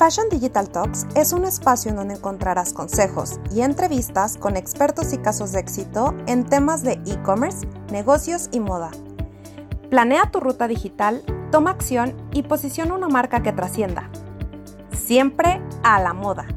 Fashion 0.00 0.30
Digital 0.30 0.72
Talks 0.72 1.06
es 1.14 1.34
un 1.34 1.44
espacio 1.44 1.90
en 1.90 1.96
donde 1.98 2.14
encontrarás 2.14 2.72
consejos 2.72 3.38
y 3.54 3.60
entrevistas 3.60 4.38
con 4.38 4.56
expertos 4.56 5.12
y 5.12 5.18
casos 5.18 5.52
de 5.52 5.60
éxito 5.60 6.16
en 6.26 6.46
temas 6.46 6.82
de 6.82 6.92
e-commerce, 7.04 7.68
negocios 7.92 8.48
y 8.50 8.60
moda. 8.60 8.92
Planea 9.90 10.30
tu 10.32 10.40
ruta 10.40 10.68
digital, 10.68 11.20
toma 11.52 11.72
acción 11.72 12.16
y 12.32 12.44
posiciona 12.44 12.94
una 12.94 13.08
marca 13.08 13.42
que 13.42 13.52
trascienda. 13.52 14.10
Siempre 14.92 15.60
a 15.82 16.00
la 16.00 16.14
moda. 16.14 16.48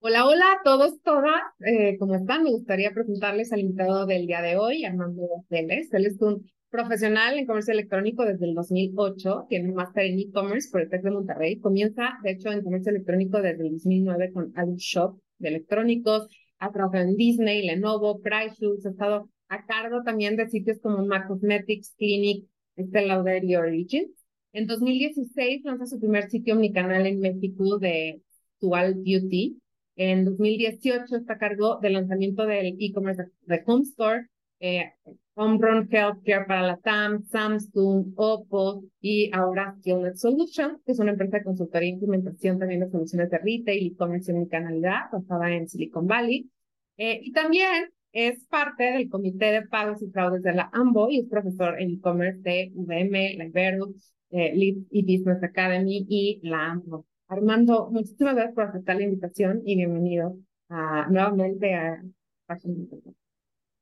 Hola, 0.00 0.26
hola 0.26 0.44
a 0.52 0.62
todos, 0.62 1.00
todas. 1.02 1.40
Eh, 1.60 1.96
¿Cómo 1.98 2.14
están? 2.14 2.42
Me 2.42 2.50
gustaría 2.50 2.90
presentarles 2.92 3.54
al 3.54 3.60
invitado 3.60 4.04
del 4.04 4.26
día 4.26 4.42
de 4.42 4.58
hoy, 4.58 4.84
Armando 4.84 5.22
Vélez. 5.48 5.88
Él 5.94 6.04
es 6.04 6.20
un 6.20 6.46
profesional 6.70 7.38
en 7.38 7.46
comercio 7.46 7.72
electrónico 7.72 8.24
desde 8.24 8.46
el 8.46 8.54
2008, 8.54 9.46
tiene 9.48 9.68
un 9.70 9.74
máster 9.74 10.06
en 10.06 10.18
e-commerce 10.18 10.68
por 10.70 10.82
el 10.82 10.90
TEC 10.90 11.02
de 11.02 11.10
Monterrey. 11.10 11.60
Comienza, 11.60 12.18
de 12.22 12.32
hecho, 12.32 12.50
en 12.50 12.62
comercio 12.62 12.90
electrónico 12.90 13.40
desde 13.40 13.66
el 13.66 13.72
2009 13.72 14.32
con 14.32 14.52
Adult 14.56 14.78
Shop 14.78 15.20
de 15.38 15.48
electrónicos. 15.48 16.28
Ha 16.58 16.72
trabajado 16.72 17.04
en 17.04 17.16
Disney, 17.16 17.64
Lenovo, 17.66 18.20
Price 18.20 18.56
Shoes. 18.58 18.84
Ha 18.86 18.90
estado 18.90 19.30
a 19.48 19.64
cargo 19.66 20.02
también 20.02 20.36
de 20.36 20.48
sitios 20.48 20.78
como 20.80 21.04
Mac 21.06 21.26
Cosmetics, 21.28 21.94
Clinic, 21.96 22.44
Estée 22.76 23.06
Lauder 23.06 23.44
y 23.44 23.56
Origins. 23.56 24.10
En 24.52 24.66
2016 24.66 25.64
lanza 25.64 25.86
su 25.86 25.98
primer 25.98 26.30
sitio 26.30 26.54
omnicanal 26.54 27.06
en 27.06 27.20
México 27.20 27.78
de 27.78 28.22
Dual 28.60 28.94
Beauty. 28.94 29.58
En 29.96 30.24
2018 30.24 31.16
está 31.16 31.34
a 31.34 31.38
cargo 31.38 31.78
del 31.80 31.94
lanzamiento 31.94 32.46
del 32.46 32.76
e-commerce 32.78 33.24
de 33.42 33.62
Home 33.66 33.82
Store, 33.82 34.26
eh, 34.60 34.92
Homegrown 35.38 35.88
Healthcare 35.88 36.46
para 36.46 36.62
la 36.62 36.76
TAM, 36.78 37.22
Samsung, 37.22 38.12
Oppo 38.16 38.82
y 39.00 39.30
ahora 39.32 39.76
Skillnet 39.78 40.16
Solutions, 40.16 40.82
que 40.84 40.90
es 40.90 40.98
una 40.98 41.12
empresa 41.12 41.38
de 41.38 41.44
consultoría 41.44 41.90
e 41.90 41.92
implementación 41.92 42.58
también 42.58 42.80
de 42.80 42.90
soluciones 42.90 43.30
de 43.30 43.38
retail 43.38 43.86
y 43.86 43.94
comercio 43.94 44.34
en 44.34 44.46
canalidad 44.46 45.02
basada 45.12 45.52
en 45.52 45.68
Silicon 45.68 46.08
Valley. 46.08 46.50
Eh, 46.96 47.20
y 47.22 47.30
también 47.30 47.88
es 48.10 48.44
parte 48.46 48.82
del 48.90 49.08
Comité 49.08 49.52
de 49.52 49.62
Pagos 49.62 50.02
y 50.02 50.10
Fraudes 50.10 50.42
de 50.42 50.54
la 50.54 50.70
AMBO 50.72 51.08
y 51.08 51.20
es 51.20 51.28
profesor 51.28 51.80
en 51.80 51.92
e-commerce 51.92 52.40
de 52.40 52.72
VM, 52.74 53.36
la 53.36 53.44
Ibero, 53.44 53.94
eh, 54.30 54.52
Lead 54.56 54.76
y 54.90 55.02
Business 55.02 55.40
Academy 55.44 56.04
y 56.08 56.40
la 56.42 56.72
AMBO. 56.72 57.06
Armando, 57.28 57.90
muchísimas 57.92 58.34
gracias 58.34 58.56
por 58.56 58.64
aceptar 58.64 58.96
la 58.96 59.04
invitación 59.04 59.62
y 59.64 59.76
bienvenido 59.76 60.36
nuevamente 60.68 61.74
a 61.74 62.02
Fashion 62.48 62.88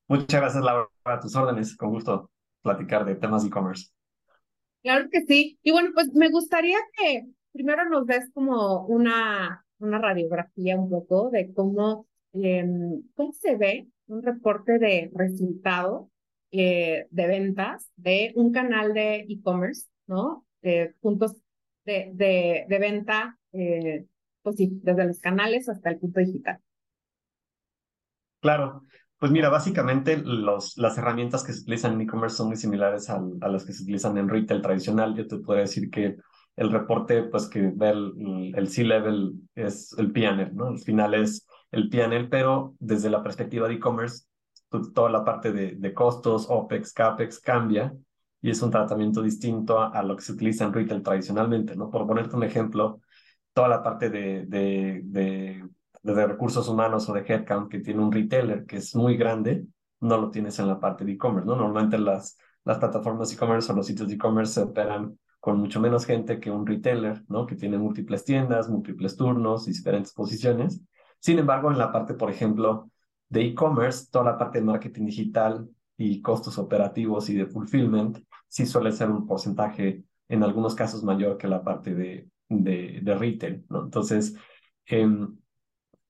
Muchas 0.08 0.40
gracias, 0.40 0.62
Laura, 0.62 0.88
a 1.04 1.20
tus 1.20 1.34
órdenes. 1.34 1.76
Con 1.76 1.90
gusto 1.90 2.30
platicar 2.62 3.04
de 3.04 3.16
temas 3.16 3.42
de 3.42 3.48
e-commerce. 3.48 3.90
Claro 4.82 5.08
que 5.10 5.22
sí. 5.22 5.58
Y 5.62 5.72
bueno, 5.72 5.90
pues 5.94 6.12
me 6.14 6.30
gustaría 6.30 6.78
que 6.96 7.26
primero 7.52 7.88
nos 7.88 8.06
des 8.06 8.30
como 8.32 8.86
una, 8.86 9.64
una 9.78 9.98
radiografía 9.98 10.76
un 10.76 10.88
poco 10.90 11.30
de 11.30 11.52
cómo, 11.52 12.06
em, 12.32 13.02
cómo 13.14 13.32
se 13.32 13.56
ve 13.56 13.88
un 14.06 14.22
reporte 14.22 14.78
de 14.78 15.10
resultado 15.14 16.10
eh, 16.52 17.06
de 17.10 17.26
ventas 17.26 17.90
de 17.96 18.32
un 18.36 18.52
canal 18.52 18.94
de 18.94 19.26
e-commerce, 19.28 19.88
¿no? 20.06 20.46
De 20.62 20.94
puntos 21.00 21.34
de, 21.84 22.10
de, 22.14 22.66
de 22.68 22.78
venta, 22.78 23.38
eh, 23.52 24.06
pues 24.42 24.56
sí, 24.56 24.70
desde 24.82 25.04
los 25.06 25.18
canales 25.18 25.68
hasta 25.68 25.90
el 25.90 25.98
punto 25.98 26.20
digital. 26.20 26.60
Claro, 28.40 28.82
pues 29.18 29.32
mira, 29.32 29.48
básicamente 29.48 30.18
los, 30.18 30.76
las 30.76 30.98
herramientas 30.98 31.42
que 31.42 31.52
se 31.52 31.62
utilizan 31.62 31.94
en 31.94 32.02
e-commerce 32.02 32.36
son 32.36 32.48
muy 32.48 32.56
similares 32.56 33.08
a, 33.08 33.20
las 33.48 33.64
que 33.64 33.72
se 33.72 33.82
utilizan 33.82 34.18
en 34.18 34.28
retail 34.28 34.60
tradicional. 34.60 35.14
Yo 35.14 35.26
te 35.26 35.38
puedo 35.38 35.58
decir 35.58 35.90
que 35.90 36.16
el 36.56 36.70
reporte, 36.70 37.22
pues 37.24 37.48
que 37.48 37.72
ve 37.74 37.90
el, 37.90 38.52
el 38.54 38.68
C-Level 38.68 39.34
es 39.54 39.94
el 39.98 40.12
PNL, 40.12 40.54
¿no? 40.54 40.66
Al 40.68 40.78
final 40.78 41.14
es 41.14 41.46
el 41.70 41.88
PNL, 41.88 42.28
pero 42.28 42.74
desde 42.78 43.10
la 43.10 43.22
perspectiva 43.22 43.68
de 43.68 43.74
e-commerce, 43.74 44.26
pues, 44.68 44.92
toda 44.92 45.10
la 45.10 45.24
parte 45.24 45.52
de, 45.52 45.76
de, 45.76 45.94
costos, 45.94 46.46
OPEX, 46.48 46.92
CAPEX 46.92 47.40
cambia 47.40 47.94
y 48.42 48.50
es 48.50 48.62
un 48.62 48.70
tratamiento 48.70 49.22
distinto 49.22 49.80
a, 49.80 49.88
a, 49.88 50.02
lo 50.02 50.16
que 50.16 50.22
se 50.22 50.32
utiliza 50.32 50.64
en 50.64 50.72
retail 50.72 51.02
tradicionalmente, 51.02 51.74
¿no? 51.74 51.90
Por 51.90 52.06
ponerte 52.06 52.36
un 52.36 52.44
ejemplo, 52.44 53.00
toda 53.52 53.68
la 53.68 53.82
parte 53.82 54.10
de, 54.10 54.44
de, 54.46 55.00
de 55.04 55.64
de 56.14 56.26
recursos 56.26 56.68
humanos 56.68 57.08
o 57.08 57.12
de 57.14 57.24
headcount 57.26 57.70
que 57.70 57.80
tiene 57.80 58.02
un 58.02 58.12
retailer 58.12 58.64
que 58.66 58.76
es 58.76 58.94
muy 58.94 59.16
grande, 59.16 59.66
no 60.00 60.18
lo 60.18 60.30
tienes 60.30 60.58
en 60.58 60.68
la 60.68 60.78
parte 60.78 61.04
de 61.04 61.12
e-commerce, 61.12 61.46
¿no? 61.46 61.56
Normalmente 61.56 61.98
las, 61.98 62.38
las 62.64 62.78
plataformas 62.78 63.32
e-commerce 63.32 63.72
o 63.72 63.76
los 63.76 63.86
sitios 63.86 64.08
de 64.08 64.14
e-commerce 64.14 64.54
se 64.54 64.60
operan 64.62 65.18
con 65.40 65.58
mucho 65.58 65.80
menos 65.80 66.04
gente 66.04 66.40
que 66.40 66.50
un 66.50 66.66
retailer, 66.66 67.22
¿no? 67.28 67.46
Que 67.46 67.54
tiene 67.54 67.78
múltiples 67.78 68.24
tiendas, 68.24 68.68
múltiples 68.68 69.16
turnos, 69.16 69.66
diferentes 69.66 70.12
posiciones. 70.12 70.80
Sin 71.20 71.38
embargo, 71.38 71.70
en 71.70 71.78
la 71.78 71.92
parte, 71.92 72.14
por 72.14 72.30
ejemplo, 72.30 72.90
de 73.28 73.46
e-commerce, 73.46 74.06
toda 74.10 74.24
la 74.32 74.38
parte 74.38 74.58
de 74.58 74.64
marketing 74.64 75.06
digital 75.06 75.68
y 75.96 76.20
costos 76.20 76.58
operativos 76.58 77.28
y 77.30 77.34
de 77.34 77.46
fulfillment, 77.46 78.18
sí 78.48 78.66
suele 78.66 78.92
ser 78.92 79.10
un 79.10 79.26
porcentaje, 79.26 80.02
en 80.28 80.42
algunos 80.42 80.74
casos, 80.74 81.04
mayor 81.04 81.36
que 81.36 81.48
la 81.48 81.62
parte 81.62 81.94
de, 81.94 82.28
de, 82.48 83.00
de 83.02 83.14
retail, 83.14 83.64
¿no? 83.68 83.84
Entonces, 83.84 84.34
eh, 84.86 85.08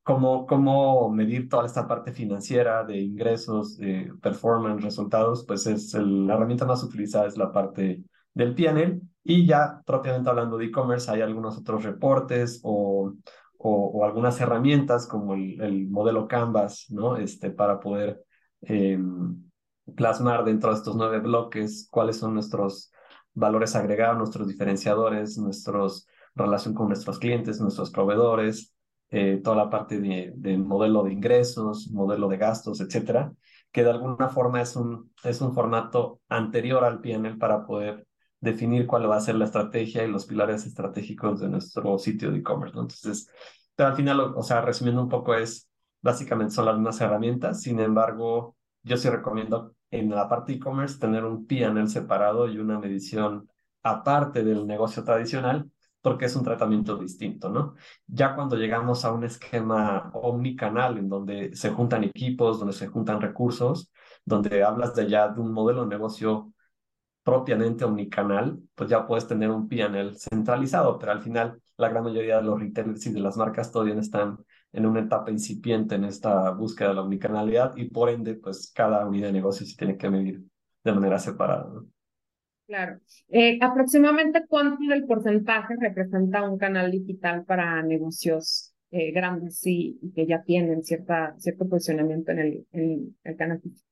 cómo, 0.06 0.46
cómo 0.46 1.10
medir 1.10 1.48
toda 1.48 1.66
esta 1.66 1.88
parte 1.88 2.12
financiera 2.12 2.84
de 2.84 2.96
ingresos, 2.96 3.76
de 3.76 4.12
performance, 4.22 4.84
resultados, 4.84 5.44
pues 5.44 5.66
es 5.66 5.94
la 5.94 6.34
herramienta 6.34 6.64
más 6.64 6.84
utilizada 6.84 7.26
es 7.26 7.36
la 7.36 7.50
parte 7.52 8.04
del 8.32 8.54
PNL 8.54 9.00
y 9.24 9.44
ya 9.48 9.82
propiamente 9.84 10.30
hablando 10.30 10.58
de 10.58 10.66
e-commerce 10.66 11.10
hay 11.10 11.22
algunos 11.22 11.58
otros 11.58 11.82
reportes 11.82 12.60
o, 12.62 13.14
o, 13.58 14.04
algunas 14.04 14.40
herramientas 14.40 15.08
como 15.08 15.34
el, 15.34 15.60
el, 15.60 15.88
modelo 15.88 16.28
Canvas, 16.28 16.86
¿no? 16.88 17.16
Este, 17.16 17.50
para 17.50 17.80
poder 17.80 18.22
em, 18.60 19.42
plasmar 19.96 20.44
dentro 20.44 20.70
de 20.70 20.76
estos 20.76 20.94
nueve 20.94 21.18
bloques 21.18 21.88
cuáles 21.90 22.18
son 22.18 22.34
nuestros 22.34 22.92
valores 23.34 23.74
agregados, 23.74 24.18
nuestros 24.18 24.46
diferenciadores, 24.46 25.36
nuestros 25.36 26.06
relación 26.36 26.74
con 26.74 26.86
nuestros 26.86 27.18
clientes, 27.18 27.60
nuestros 27.60 27.90
proveedores, 27.90 28.75
eh, 29.10 29.40
toda 29.42 29.56
la 29.56 29.70
parte 29.70 30.00
de, 30.00 30.58
modelo 30.58 31.04
de 31.04 31.12
ingresos, 31.12 31.90
modelo 31.90 32.28
de 32.28 32.36
gastos, 32.38 32.80
etcétera, 32.80 33.32
que 33.70 33.84
de 33.84 33.90
alguna 33.90 34.28
forma 34.28 34.60
es 34.60 34.74
un, 34.76 35.12
es 35.22 35.40
un 35.40 35.54
formato 35.54 36.20
anterior 36.28 36.84
al 36.84 37.00
PNL 37.00 37.38
para 37.38 37.66
poder 37.66 38.06
definir 38.40 38.86
cuál 38.86 39.08
va 39.10 39.16
a 39.16 39.20
ser 39.20 39.36
la 39.36 39.44
estrategia 39.46 40.04
y 40.04 40.10
los 40.10 40.26
pilares 40.26 40.66
estratégicos 40.66 41.40
de 41.40 41.48
nuestro 41.48 41.98
sitio 41.98 42.30
de 42.30 42.38
e-commerce. 42.38 42.78
Entonces, 42.78 43.30
pero 43.74 43.90
al 43.90 43.96
final, 43.96 44.20
o 44.20 44.42
sea, 44.42 44.60
resumiendo 44.60 45.02
un 45.02 45.08
poco, 45.08 45.34
es 45.34 45.68
básicamente 46.02 46.54
son 46.54 46.66
las 46.66 46.76
mismas 46.76 47.00
herramientas, 47.00 47.60
sin 47.62 47.80
embargo, 47.80 48.56
yo 48.82 48.96
sí 48.96 49.08
recomiendo 49.08 49.74
en 49.90 50.10
la 50.10 50.28
parte 50.28 50.52
e-commerce 50.52 50.98
tener 50.98 51.24
un 51.24 51.46
PNL 51.46 51.88
separado 51.88 52.48
y 52.48 52.58
una 52.58 52.78
medición 52.78 53.48
aparte 53.82 54.44
del 54.44 54.66
negocio 54.66 55.04
tradicional 55.04 55.70
porque 56.06 56.26
es 56.26 56.36
un 56.36 56.44
tratamiento 56.44 56.96
distinto, 56.96 57.48
¿no? 57.48 57.74
Ya 58.06 58.36
cuando 58.36 58.54
llegamos 58.54 59.04
a 59.04 59.10
un 59.10 59.24
esquema 59.24 60.08
omnicanal 60.14 60.98
en 60.98 61.08
donde 61.08 61.56
se 61.56 61.70
juntan 61.70 62.04
equipos, 62.04 62.60
donde 62.60 62.74
se 62.74 62.86
juntan 62.86 63.20
recursos, 63.20 63.90
donde 64.24 64.62
hablas 64.62 64.94
de 64.94 65.08
ya 65.08 65.26
de 65.28 65.40
un 65.40 65.52
modelo 65.52 65.82
de 65.82 65.88
negocio 65.88 66.52
propiamente 67.24 67.84
omnicanal, 67.84 68.56
pues 68.76 68.88
ya 68.88 69.04
puedes 69.04 69.26
tener 69.26 69.50
un 69.50 69.68
PNL 69.68 70.16
centralizado, 70.16 70.96
pero 70.96 71.10
al 71.10 71.22
final 71.22 71.60
la 71.76 71.88
gran 71.88 72.04
mayoría 72.04 72.36
de 72.36 72.44
los 72.44 72.60
retailers 72.60 73.04
y 73.06 73.12
de 73.12 73.18
las 73.20 73.36
marcas 73.36 73.72
todavía 73.72 73.98
están 73.98 74.38
en 74.72 74.86
una 74.86 75.00
etapa 75.00 75.32
incipiente 75.32 75.96
en 75.96 76.04
esta 76.04 76.52
búsqueda 76.52 76.90
de 76.90 76.94
la 76.94 77.02
omnicanalidad 77.02 77.76
y 77.76 77.90
por 77.90 78.10
ende, 78.10 78.36
pues 78.36 78.70
cada 78.72 79.04
unidad 79.04 79.26
de 79.26 79.32
negocio 79.32 79.66
se 79.66 79.74
tiene 79.74 79.96
que 79.96 80.08
medir 80.08 80.44
de 80.84 80.92
manera 80.92 81.18
separada. 81.18 81.68
¿no? 81.68 81.95
Claro. 82.66 82.98
Eh, 83.28 83.58
aproximadamente 83.62 84.44
cuánto 84.48 84.84
del 84.84 85.06
porcentaje 85.06 85.74
representa 85.78 86.42
un 86.42 86.58
canal 86.58 86.90
digital 86.90 87.44
para 87.44 87.80
negocios 87.82 88.74
eh, 88.90 89.12
grandes 89.12 89.64
y, 89.64 89.98
que 90.14 90.26
ya 90.26 90.42
tienen 90.42 90.82
cierta, 90.82 91.34
cierto 91.38 91.68
posicionamiento 91.68 92.32
en 92.32 92.38
el, 92.40 93.16
el 93.22 93.36
canal 93.36 93.60
digital. 93.62 93.84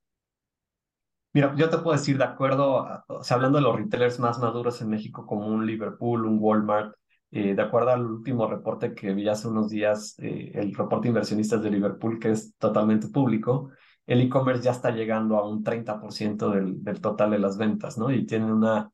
Mira, 1.32 1.55
yo 1.56 1.71
te 1.71 1.79
puedo 1.79 1.97
decir, 1.97 2.19
de 2.19 2.25
acuerdo, 2.25 2.87
o 3.09 3.23
sea, 3.25 3.37
hablando 3.37 3.59
de 3.59 3.65
los 3.65 3.76
retailers 3.76 4.19
más 4.19 4.38
maduros 4.38 4.81
en 4.82 4.88
México, 4.88 5.26
como 5.26 5.47
un 5.47 5.67
Liverpool, 5.67 6.26
un 6.26 6.38
Walmart, 6.41 6.94
eh, 7.31 7.55
de 7.55 7.62
acuerdo 7.62 7.91
al 7.91 8.06
último 8.06 8.49
reporte 8.49 8.94
que 8.94 9.12
vi 9.15 9.29
hace 9.29 9.49
unos 9.49 9.69
días, 9.69 10.15
el 10.19 10.73
reporte 10.75 11.05
de 11.05 11.09
inversionistas 11.09 11.61
de 11.61 11.71
Liverpool, 11.71 12.21
que 12.21 12.31
es 12.31 12.55
totalmente 12.56 13.09
público, 13.09 13.71
el 14.06 14.21
e-commerce 14.21 14.62
ya 14.62 14.73
está 14.73 14.91
llegando 14.91 15.37
a 15.39 15.49
un 15.49 15.62
30% 15.65 16.51
del, 16.51 16.83
del, 16.85 17.01
total 17.01 17.31
de 17.31 17.39
las 17.39 17.56
ventas, 17.56 17.99
¿no? 17.99 18.11
Y 18.11 18.27
tiene 18.27 18.53
una, 18.53 18.91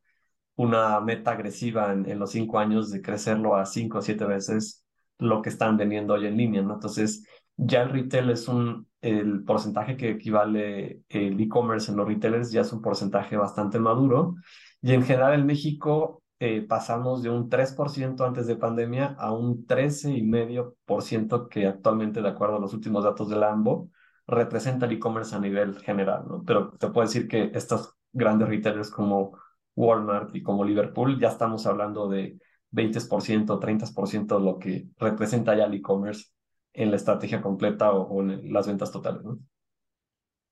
una 0.56 1.00
meta 1.00 1.32
agresiva 1.32 1.92
en, 1.92 2.18
los 2.18 2.32
cinco 2.32 2.58
años 2.58 2.90
de 2.90 3.02
crecerlo 3.02 3.56
a 3.56 3.66
cinco 3.66 3.98
o 3.98 4.02
siete 4.02 4.24
veces 4.24 4.84
lo 5.18 5.42
que 5.42 5.48
están 5.50 5.76
vendiendo 5.76 6.14
hoy 6.14 6.26
en 6.26 6.36
línea, 6.36 6.62
¿no? 6.62 6.74
Entonces, 6.74 7.24
ya 7.56 7.82
el 7.82 7.90
retail 7.90 8.30
es 8.30 8.48
un, 8.48 8.86
el 9.00 9.44
porcentaje 9.44 9.96
que 9.96 10.10
equivale 10.10 11.02
el 11.08 11.40
e-commerce 11.40 11.90
en 11.90 11.96
los 11.96 12.06
retailers 12.08 12.50
ya 12.52 12.62
es 12.62 12.72
un 12.72 12.82
porcentaje 12.82 13.36
bastante 13.36 13.78
maduro. 13.78 14.36
Y 14.82 14.92
en 14.94 15.02
general 15.02 15.34
en 15.34 15.46
México, 15.46 16.22
eh, 16.38 16.62
pasamos 16.62 17.22
de 17.22 17.30
un 17.30 17.50
3% 17.50 18.24
antes 18.24 18.46
de 18.46 18.56
pandemia 18.56 19.14
a 19.18 19.32
un 19.32 19.66
13,5% 19.66 21.48
que 21.48 21.66
actualmente, 21.66 22.22
de 22.22 22.28
acuerdo 22.28 22.56
a 22.56 22.60
los 22.60 22.72
últimos 22.72 23.04
datos 23.04 23.28
de 23.28 23.36
la 23.36 23.50
AMBO, 23.52 23.90
representa 24.30 24.86
el 24.86 24.92
e-commerce 24.92 25.34
a 25.34 25.40
nivel 25.40 25.78
general, 25.80 26.24
¿no? 26.26 26.42
Pero 26.44 26.70
te 26.72 26.88
puedo 26.88 27.06
decir 27.06 27.28
que 27.28 27.50
estos 27.54 27.96
grandes 28.12 28.48
retailers 28.48 28.90
como 28.90 29.36
Walmart 29.76 30.34
y 30.34 30.42
como 30.42 30.64
Liverpool 30.64 31.18
ya 31.20 31.28
estamos 31.28 31.66
hablando 31.66 32.08
de 32.08 32.38
20%, 32.70 33.58
30% 33.58 34.38
de 34.38 34.44
lo 34.44 34.58
que 34.58 34.86
representa 34.98 35.56
ya 35.56 35.64
el 35.64 35.74
e-commerce 35.74 36.26
en 36.72 36.90
la 36.90 36.96
estrategia 36.96 37.40
completa 37.40 37.92
o, 37.92 38.22
en 38.22 38.52
las 38.52 38.66
ventas 38.66 38.92
totales, 38.92 39.22
¿no? 39.22 39.38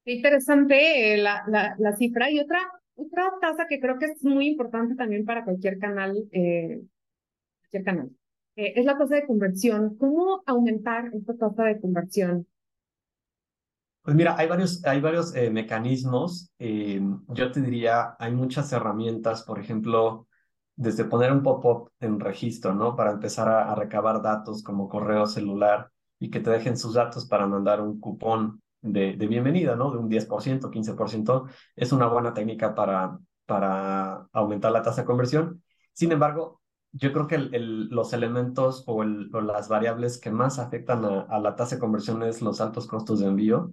Interesante 0.05 1.15
eh, 1.15 1.19
la, 1.19 1.45
la, 1.49 1.77
la, 1.79 1.95
cifra. 1.95 2.31
Y 2.31 2.41
otra, 2.41 2.61
otra 2.97 3.31
tasa 3.41 3.67
que 3.69 3.79
creo 3.79 3.99
que 3.99 4.07
es 4.07 4.25
muy 4.25 4.49
importante 4.49 4.95
también 4.95 5.25
para 5.25 5.45
cualquier 5.45 5.79
canal, 5.79 6.17
eh, 6.33 6.81
cualquier 7.61 7.85
canal, 7.85 8.11
eh, 8.57 8.73
es 8.75 8.85
la 8.85 8.97
tasa 8.97 9.17
de 9.17 9.27
conversión. 9.27 9.97
¿Cómo 9.99 10.43
aumentar 10.47 11.11
esta 11.13 11.37
tasa 11.37 11.65
de 11.65 11.81
conversión? 11.81 12.47
Pues 14.03 14.17
mira, 14.17 14.37
hay 14.39 14.49
varios, 14.49 14.85
hay 14.85 15.01
varios 15.01 15.33
mecanismos. 15.53 16.51
yo 16.59 17.53
te 17.53 17.61
diría, 17.61 18.17
hay 18.19 18.33
muchas 18.33 18.73
herramientas, 18.73 19.43
por 19.43 19.59
ejemplo, 19.59 20.29
desde 20.79 21.05
poner 21.05 21.33
un 21.33 21.43
pop-up 21.43 21.91
en 21.99 22.21
registro, 22.21 22.73
¿no? 22.73 22.95
Para 22.95 23.11
empezar 23.11 23.49
a, 23.49 23.75
recabar 23.75 24.23
datos 24.23 24.63
como 24.63 24.89
correo 24.89 25.27
celular 25.27 25.91
y 26.21 26.31
que 26.31 26.39
te 26.39 26.51
dejen 26.51 26.79
sus 26.79 26.95
datos 26.95 27.27
para 27.27 27.49
mandar 27.49 27.81
un 27.81 27.99
cupón 27.99 28.63
de, 28.81 29.15
bienvenida, 29.17 29.75
¿no? 29.75 29.91
De 29.91 29.99
un 29.99 30.09
10%, 30.09 30.71
15%, 30.71 31.49
es 31.75 31.93
una 31.93 32.07
buena 32.07 32.33
técnica 32.33 32.77
para, 32.77 33.19
para 33.45 34.29
aumentar 34.33 34.71
la 34.71 34.83
tasa 34.83 35.01
de 35.03 35.07
conversión. 35.07 35.65
Sin 35.93 36.13
embargo, 36.13 36.61
yo 36.93 37.13
creo 37.13 37.27
que 37.27 37.39
los 37.39 38.13
elementos 38.13 38.85
o, 38.87 39.03
el, 39.03 39.35
o, 39.35 39.41
las 39.41 39.69
variables 39.69 40.21
que 40.21 40.31
más 40.31 40.61
afectan 40.61 41.05
a, 41.05 41.23
a, 41.23 41.41
la 41.41 41.57
tasa 41.57 41.75
de 41.75 41.81
conversión 41.81 42.23
es 42.23 42.41
los 42.41 42.61
altos 42.61 42.87
costos 42.87 43.19
de 43.19 43.27
envío. 43.27 43.73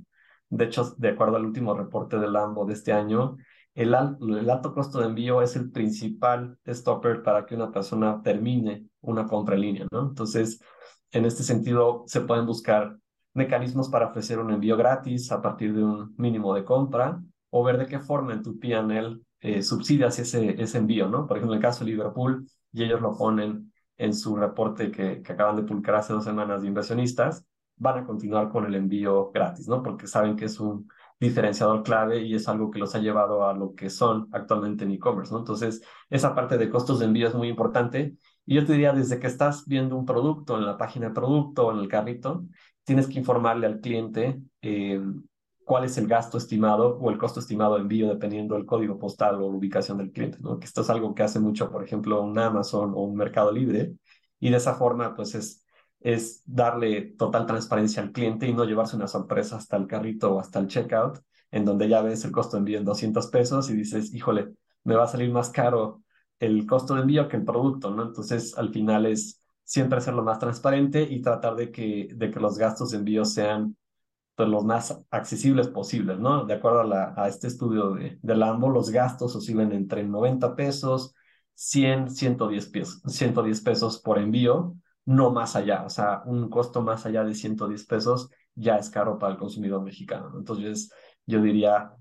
De 0.50 0.66
hecho, 0.66 0.96
de 0.98 1.10
acuerdo 1.10 1.38
al 1.38 1.46
último 1.46 1.74
reporte 1.74 2.18
del 2.20 2.36
AMBO 2.36 2.66
de 2.66 2.74
este 2.74 2.94
año, 2.94 3.38
el, 3.76 3.94
alto 3.94 4.74
costo 4.74 5.00
de 5.00 5.08
envío 5.08 5.42
es 5.42 5.56
el 5.58 5.70
principal 5.70 6.58
stopper 6.66 7.22
para 7.24 7.46
que 7.46 7.56
una 7.56 7.72
persona 7.72 8.22
termine 8.24 8.88
una 9.02 9.28
compra 9.28 9.56
en 9.56 9.62
línea, 9.62 9.88
¿no? 9.92 10.08
Entonces, 10.10 10.62
en 11.12 11.26
este 11.26 11.44
sentido, 11.44 12.04
se 12.08 12.22
pueden 12.22 12.46
buscar 12.46 12.98
mecanismos 13.34 13.90
para 13.90 14.08
ofrecer 14.08 14.40
un 14.40 14.52
envío 14.52 14.78
gratis 14.78 15.30
a 15.32 15.42
partir 15.42 15.74
de 15.76 15.84
un 15.84 16.16
mínimo 16.18 16.54
de 16.56 16.64
compra 16.64 17.22
o 17.50 17.64
ver 17.64 17.78
de 17.78 17.86
qué 17.86 18.00
forma 18.00 18.34
en 18.34 18.44
tu 18.44 18.58
PNL 18.58 19.22
eh, 19.42 19.62
subsidias 19.62 20.20
ese, 20.20 20.62
ese 20.62 20.78
envío, 20.78 21.10
¿no? 21.10 21.28
Por 21.28 21.38
ejemplo, 21.38 21.54
en 21.54 21.58
el 21.58 21.62
caso 21.62 21.84
de 21.84 21.92
Liverpool, 21.92 22.48
y 22.72 22.84
ellos 22.84 23.02
lo 23.02 23.18
ponen 23.18 23.74
en 23.98 24.14
su 24.14 24.38
reporte 24.38 24.90
que, 24.90 25.22
que 25.22 25.34
acaban 25.34 25.58
de 25.58 25.64
publicar 25.64 25.96
hace 25.96 26.14
dos 26.14 26.24
semanas 26.24 26.62
de 26.62 26.70
inversionistas, 26.70 27.46
van 27.78 28.00
a 28.00 28.06
continuar 28.06 28.50
con 28.50 28.66
el 28.66 28.76
envío 28.76 29.32
gratis, 29.32 29.68
¿no? 29.68 29.84
Porque 29.84 30.08
saben 30.08 30.36
que 30.36 30.46
es 30.46 30.60
un 30.60 30.90
diferenciador 31.20 31.84
clave 31.84 32.22
y 32.22 32.36
es 32.36 32.48
algo 32.48 32.72
que 32.72 32.80
los 32.80 32.94
ha 32.96 33.00
llevado 33.00 33.48
a 33.48 33.54
lo 33.54 33.74
que 33.76 33.90
son 33.90 34.28
actualmente 34.32 34.84
en 34.84 34.92
e-commerce, 34.92 35.32
¿no? 35.32 35.40
Entonces, 35.40 35.82
esa 36.10 36.36
parte 36.36 36.58
de 36.58 36.70
costos 36.70 37.00
de 37.00 37.06
envío 37.06 37.28
es 37.28 37.36
muy 37.36 37.48
importante. 37.48 38.16
Y 38.46 38.56
yo 38.56 38.66
te 38.66 38.74
diría, 38.74 38.94
desde 38.94 39.20
que 39.20 39.28
estás 39.28 39.66
viendo 39.66 39.96
un 39.96 40.06
producto 40.06 40.58
en 40.58 40.66
la 40.66 40.78
página 40.78 41.08
de 41.08 41.14
producto 41.14 41.68
o 41.68 41.72
en 41.72 41.80
el 41.80 41.88
carrito, 41.88 42.46
tienes 42.84 43.08
que 43.08 43.20
informarle 43.20 43.68
al 43.68 43.80
cliente 43.80 44.40
eh, 44.62 45.02
cuál 45.66 45.86
es 45.86 45.98
el 45.98 46.08
gasto 46.08 46.38
estimado 46.38 46.98
o 47.00 47.10
el 47.10 47.18
costo 47.18 47.40
estimado 47.40 47.76
de 47.76 47.82
envío 47.82 48.08
dependiendo 48.08 48.56
del 48.56 48.66
código 48.66 49.00
postal 49.00 49.36
o 49.36 49.40
la 49.52 49.58
ubicación 49.58 49.98
del 49.98 50.12
cliente, 50.12 50.38
¿no? 50.40 50.60
Que 50.60 50.66
esto 50.66 50.82
es 50.82 50.90
algo 50.90 51.16
que 51.16 51.24
hace 51.24 51.40
mucho, 51.40 51.72
por 51.72 51.84
ejemplo, 51.84 52.22
un 52.22 52.38
Amazon 52.38 52.92
o 52.94 53.02
un 53.02 53.16
Mercado 53.16 53.52
Libre. 53.52 53.96
Y 54.40 54.50
de 54.52 54.58
esa 54.58 54.76
forma, 54.76 55.16
pues 55.16 55.34
es 55.36 55.65
es 56.06 56.44
darle 56.46 57.02
total 57.18 57.48
transparencia 57.48 58.04
al 58.04 58.12
cliente 58.12 58.48
y 58.48 58.54
no 58.54 58.64
llevarse 58.64 58.96
una 58.96 59.08
sorpresa 59.08 59.56
hasta 59.56 59.76
el 59.76 59.88
carrito 59.88 60.36
o 60.36 60.40
hasta 60.40 60.60
el 60.60 60.68
checkout, 60.68 61.18
en 61.50 61.66
donde 61.66 61.90
ya 61.90 62.04
ves 62.04 62.24
el 62.26 62.32
costo 62.32 62.58
de 62.58 62.60
envío 62.60 62.78
en 62.78 62.86
200 62.86 63.26
pesos 63.28 63.72
y 63.72 63.76
dices, 63.76 64.14
híjole, 64.14 64.54
me 64.84 64.96
va 64.96 65.06
a 65.06 65.08
salir 65.08 65.32
más 65.32 65.50
caro 65.50 66.04
el 66.40 66.68
costo 66.68 66.94
de 66.94 67.02
envío 67.02 67.28
que 67.28 67.38
el 67.38 67.44
producto, 67.44 67.90
¿no? 67.90 68.04
Entonces, 68.04 68.56
al 68.56 68.70
final 68.72 69.08
es 69.08 69.42
siempre 69.64 69.98
hacerlo 69.98 70.22
más 70.22 70.38
transparente 70.38 71.02
y 71.02 71.24
tratar 71.24 71.56
de 71.56 71.72
que, 71.72 72.10
de 72.14 72.30
que 72.30 72.40
los 72.40 72.60
gastos 72.60 72.92
de 72.92 72.98
envío 72.98 73.26
sean 73.26 73.76
pues, 74.36 74.48
los 74.48 74.64
más 74.64 74.96
accesibles 75.10 75.70
posibles, 75.70 76.20
¿no? 76.20 76.46
De 76.46 76.54
acuerdo 76.54 76.82
a, 76.94 77.28
este 77.28 77.48
estudio 77.48 77.96
de, 77.96 78.20
de 78.22 78.36
Lambo, 78.36 78.70
los 78.70 78.92
gastos 78.92 79.36
oscilan 79.36 79.72
entre 79.72 80.04
90 80.04 80.56
pesos, 80.56 81.16
100, 81.56 82.12
110 82.12 82.70
pesos, 82.70 83.02
110 83.08 83.62
pesos 83.62 84.00
por 84.00 84.20
envío, 84.20 84.76
no 85.06 85.32
más 85.32 85.56
allá, 85.56 85.84
o 85.84 85.90
sea, 85.90 86.24
un 86.26 86.50
costo 86.50 86.82
más 86.82 87.06
allá 87.06 87.24
de 87.24 87.36
110 87.36 87.86
pesos 87.86 88.30
ya 88.56 88.78
es 88.78 88.90
caro 88.90 89.20
para 89.20 89.34
el 89.34 89.40
consumidor 89.40 89.84
mexicano. 89.84 90.32
Entonces, 90.38 90.92
yo 91.26 91.42
diría 91.42 91.94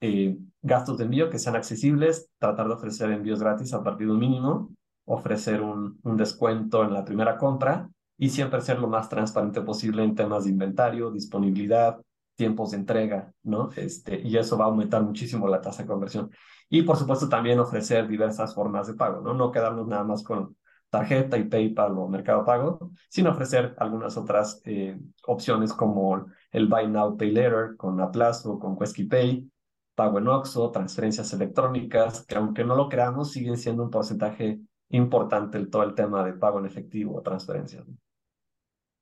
eh, 0.00 0.36
gastos 0.62 0.98
de 0.98 1.04
envío 1.04 1.30
que 1.30 1.38
sean 1.38 1.56
accesibles, 1.56 2.30
tratar 2.38 2.66
de 2.68 2.74
ofrecer 2.74 3.10
envíos 3.10 3.40
gratis 3.40 3.72
a 3.74 3.82
partir 3.82 4.06
de 4.06 4.12
un 4.14 4.18
mínimo, 4.20 4.70
ofrecer 5.04 5.62
un, 5.62 5.98
un 6.02 6.16
descuento 6.16 6.84
en 6.84 6.92
la 6.94 7.04
primera 7.04 7.36
compra 7.36 7.88
y 8.16 8.30
siempre 8.30 8.60
ser 8.60 8.78
lo 8.78 8.88
más 8.88 9.08
transparente 9.08 9.62
posible 9.62 10.02
en 10.02 10.14
temas 10.14 10.44
de 10.44 10.50
inventario, 10.50 11.10
disponibilidad, 11.10 11.98
tiempos 12.38 12.70
de 12.70 12.78
entrega, 12.78 13.32
¿no? 13.42 13.70
Este, 13.76 14.20
y 14.20 14.36
eso 14.36 14.56
va 14.56 14.66
a 14.66 14.68
aumentar 14.68 15.02
muchísimo 15.02 15.48
la 15.48 15.60
tasa 15.60 15.82
de 15.82 15.88
conversión. 15.88 16.30
Y 16.70 16.82
por 16.82 16.96
supuesto 16.96 17.28
también 17.28 17.58
ofrecer 17.58 18.06
diversas 18.06 18.54
formas 18.54 18.86
de 18.86 18.94
pago, 18.94 19.20
¿no? 19.20 19.34
No 19.34 19.50
quedarnos 19.50 19.88
nada 19.88 20.04
más 20.04 20.22
con 20.22 20.56
tarjeta 20.90 21.36
y 21.36 21.44
PayPal 21.44 21.98
o 21.98 22.08
Mercado 22.08 22.44
Pago, 22.44 22.92
sin 23.08 23.26
ofrecer 23.26 23.74
algunas 23.78 24.16
otras 24.16 24.62
eh, 24.64 24.98
opciones 25.26 25.72
como 25.72 26.26
el 26.50 26.66
Buy 26.66 26.88
Now, 26.88 27.16
Pay 27.16 27.30
Later 27.32 27.76
con 27.76 28.00
Aplazo, 28.00 28.58
con 28.58 28.78
Quesky 28.78 29.04
Pay, 29.04 29.50
pago 29.94 30.18
en 30.18 30.28
Oxo, 30.28 30.70
transferencias 30.70 31.32
electrónicas, 31.32 32.24
que 32.24 32.36
aunque 32.36 32.64
no 32.64 32.76
lo 32.76 32.88
creamos, 32.88 33.32
siguen 33.32 33.56
siendo 33.56 33.82
un 33.82 33.90
porcentaje 33.90 34.60
importante 34.90 35.58
el, 35.58 35.68
todo 35.70 35.82
el 35.82 35.94
tema 35.94 36.24
de 36.24 36.34
pago 36.34 36.60
en 36.60 36.66
efectivo 36.66 37.16
o 37.16 37.22
transferencias. 37.22 37.84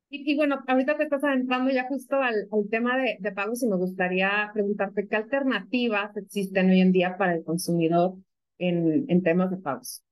Y, 0.08 0.36
bueno, 0.36 0.62
ahorita 0.66 0.96
te 0.96 1.02
estás 1.02 1.22
adentrando 1.24 1.70
ya 1.70 1.86
justo 1.88 2.16
al, 2.16 2.48
tema 2.70 2.96
de, 2.96 3.16
de, 3.18 3.32
pagos 3.32 3.62
y 3.62 3.68
me 3.68 3.76
gustaría 3.76 4.50
preguntarte 4.54 5.06
qué 5.08 5.16
alternativas 5.16 6.16
existen 6.16 6.70
hoy 6.70 6.80
en 6.80 6.92
día 6.92 7.18
para 7.18 7.34
el 7.34 7.44
consumidor 7.44 8.14
en, 8.58 9.04
en 9.08 9.22
temas 9.22 9.50
de 9.50 9.56
pagos. 9.56 10.05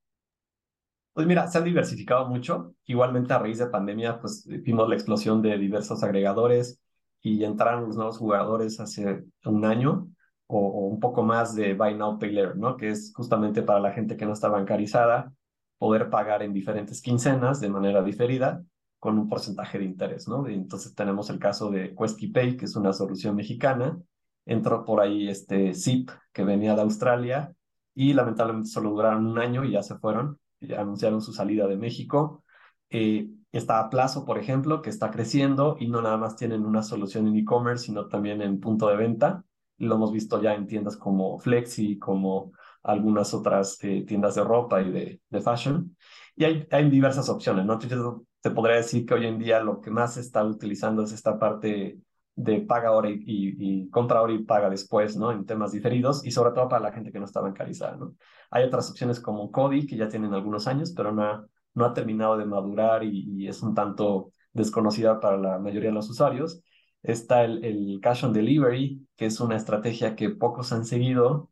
Pues 1.14 1.26
mira, 1.28 1.46
se 1.46 1.58
han 1.58 1.64
diversificado 1.64 2.26
mucho. 2.28 2.74
Igualmente 2.86 3.32
a 3.32 3.38
raíz 3.38 3.58
de 3.58 3.68
pandemia, 3.68 4.20
pues 4.20 4.44
vimos 4.46 4.88
la 4.88 4.96
explosión 4.96 5.40
de 5.42 5.56
diversos 5.58 6.02
agregadores 6.02 6.80
y 7.22 7.44
entraron 7.44 7.86
los 7.86 7.96
nuevos 7.96 8.18
jugadores 8.18 8.80
hace 8.80 9.24
un 9.44 9.64
año 9.64 10.08
o, 10.48 10.88
un 10.88 11.00
poco 11.00 11.22
más 11.22 11.54
de 11.54 11.74
Buy 11.74 11.94
Now 11.94 12.18
Pay 12.18 12.32
Later, 12.32 12.56
¿no? 12.56 12.76
Que 12.76 12.90
es 12.90 13.12
justamente 13.14 13.62
para 13.62 13.80
la 13.80 13.92
gente 13.92 14.16
que 14.16 14.26
no 14.26 14.32
está 14.32 14.48
bancarizada 14.48 15.32
poder 15.78 16.10
pagar 16.10 16.42
en 16.42 16.52
diferentes 16.52 17.00
quincenas 17.00 17.60
de 17.60 17.70
manera 17.70 18.02
diferida 18.02 18.64
con 18.98 19.18
un 19.18 19.28
porcentaje 19.28 19.78
de 19.78 19.84
interés, 19.84 20.28
¿no? 20.28 20.48
entonces 20.48 20.94
tenemos 20.94 21.28
el 21.28 21.38
caso 21.38 21.70
de 21.70 21.94
Quesky 21.94 22.28
Pay, 22.28 22.56
que 22.56 22.64
es 22.64 22.74
una 22.74 22.92
solución 22.92 23.36
mexicana. 23.36 23.98
Entró 24.46 24.84
por 24.84 25.00
ahí 25.00 25.28
este 25.28 25.74
Zip, 25.74 26.10
que 26.32 26.42
venía 26.42 26.74
de 26.74 26.82
Australia, 26.82 27.54
y 27.94 28.14
lamentablemente 28.14 28.70
solo 28.70 28.90
duraron 28.90 29.26
un 29.26 29.38
año 29.38 29.62
y 29.62 29.72
ya 29.72 29.82
se 29.82 29.96
fueron 29.96 30.38
anunciaron 30.76 31.20
su 31.20 31.32
salida 31.32 31.66
de 31.66 31.76
México. 31.76 32.44
Eh, 32.90 33.28
está 33.52 33.80
a 33.80 33.90
plazo, 33.90 34.24
por 34.24 34.38
ejemplo, 34.38 34.82
que 34.82 34.90
está 34.90 35.10
creciendo 35.10 35.76
y 35.78 35.88
no 35.88 36.02
nada 36.02 36.16
más 36.16 36.36
tienen 36.36 36.64
una 36.64 36.82
solución 36.82 37.26
en 37.28 37.36
e-commerce, 37.36 37.86
sino 37.86 38.08
también 38.08 38.42
en 38.42 38.60
punto 38.60 38.88
de 38.88 38.96
venta. 38.96 39.44
Lo 39.78 39.96
hemos 39.96 40.12
visto 40.12 40.40
ya 40.42 40.54
en 40.54 40.66
tiendas 40.66 40.96
como 40.96 41.38
Flexi, 41.38 41.98
como 41.98 42.52
algunas 42.82 43.34
otras 43.34 43.78
eh, 43.82 44.04
tiendas 44.06 44.34
de 44.34 44.44
ropa 44.44 44.82
y 44.82 44.90
de, 44.90 45.20
de 45.28 45.40
fashion. 45.40 45.96
Y 46.36 46.44
hay, 46.44 46.66
hay, 46.70 46.90
diversas 46.90 47.28
opciones, 47.28 47.64
¿no? 47.64 47.78
Yo 47.80 48.24
te 48.40 48.50
podría 48.50 48.76
decir 48.76 49.06
que 49.06 49.14
hoy 49.14 49.26
en 49.26 49.38
día 49.38 49.60
lo 49.60 49.80
que 49.80 49.90
más 49.90 50.14
se 50.14 50.20
está 50.20 50.44
utilizando 50.44 51.02
es 51.02 51.12
esta 51.12 51.38
parte 51.38 51.98
de 52.36 52.60
paga 52.62 52.88
ahora 52.88 53.10
y, 53.10 53.22
y, 53.26 53.90
compra 53.90 54.18
ahora 54.18 54.32
y 54.32 54.44
paga 54.44 54.68
después, 54.68 55.16
¿no? 55.16 55.30
En 55.30 55.46
temas 55.46 55.72
diferidos 55.72 56.24
y 56.24 56.30
sobre 56.30 56.52
todo 56.52 56.68
para 56.68 56.82
la 56.82 56.92
gente 56.92 57.12
que 57.12 57.18
no 57.18 57.24
está 57.26 57.40
bancarizada, 57.40 57.96
¿no? 57.96 58.14
Hay 58.50 58.64
otras 58.64 58.90
opciones 58.90 59.20
como 59.20 59.50
Cody, 59.52 59.86
que 59.86 59.96
ya 59.96 60.08
tienen 60.08 60.34
algunos 60.34 60.66
años, 60.66 60.92
pero 60.96 61.12
no 61.12 61.22
ha, 61.22 61.46
no 61.74 61.84
ha 61.84 61.94
terminado 61.94 62.36
de 62.36 62.44
madurar 62.44 63.04
y, 63.04 63.46
es 63.48 63.62
un 63.62 63.74
tanto 63.74 64.30
desconocida 64.52 65.20
para 65.20 65.36
la 65.36 65.58
mayoría 65.58 65.90
de 65.90 65.94
los 65.94 66.10
usuarios. 66.10 66.60
Está 67.02 67.44
el, 67.44 67.64
el 67.64 68.00
Cash 68.00 68.24
on 68.24 68.32
Delivery, 68.32 69.06
que 69.16 69.26
es 69.26 69.40
una 69.40 69.56
estrategia 69.56 70.16
que 70.16 70.30
pocos 70.30 70.72
han 70.72 70.84
seguido 70.84 71.50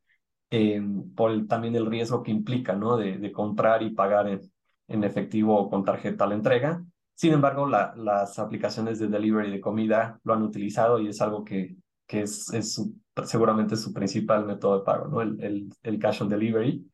eh, 0.51 0.83
por 1.17 1.47
también 1.47 1.77
el 1.77 1.87
riesgo 1.87 2.23
que 2.23 2.31
implica, 2.31 2.75
¿no? 2.75 2.97
De, 2.97 3.19
de 3.19 3.33
comprar 3.33 3.83
y 3.83 3.91
pagar 3.91 4.29
en, 4.29 4.41
en 4.89 5.05
efectivo 5.05 5.59
o 5.59 5.71
con 5.71 5.85
tarjeta 5.85 6.25
a 6.25 6.29
la 6.29 6.35
entrega 6.35 6.85
sin 7.15 7.33
embargo, 7.33 7.67
la, 7.67 7.95
las 7.97 8.39
aplicaciones 8.39 8.99
de 8.99 9.09
delivery 9.09 9.51
de 9.51 9.61
comida 9.61 10.21
lo 10.25 10.35
han 10.35 10.43
utilizado 10.43 10.99
y 10.99 11.09
es 11.09 11.21
algo 11.21 11.45
que, 11.45 11.77
que 12.07 12.23
es, 12.23 12.53
es 12.53 12.81
seguramente 13.25 13.77
su 13.77 13.93
principal 13.93 14.47
método 14.47 14.79
de 14.79 14.85
pago, 14.85 15.09
¿no? 15.09 15.21
El, 15.23 15.71
el, 15.83 15.99
cash 15.99 16.23
on 16.23 16.29
delivery. 16.29 16.89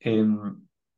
Eh, 0.00 0.26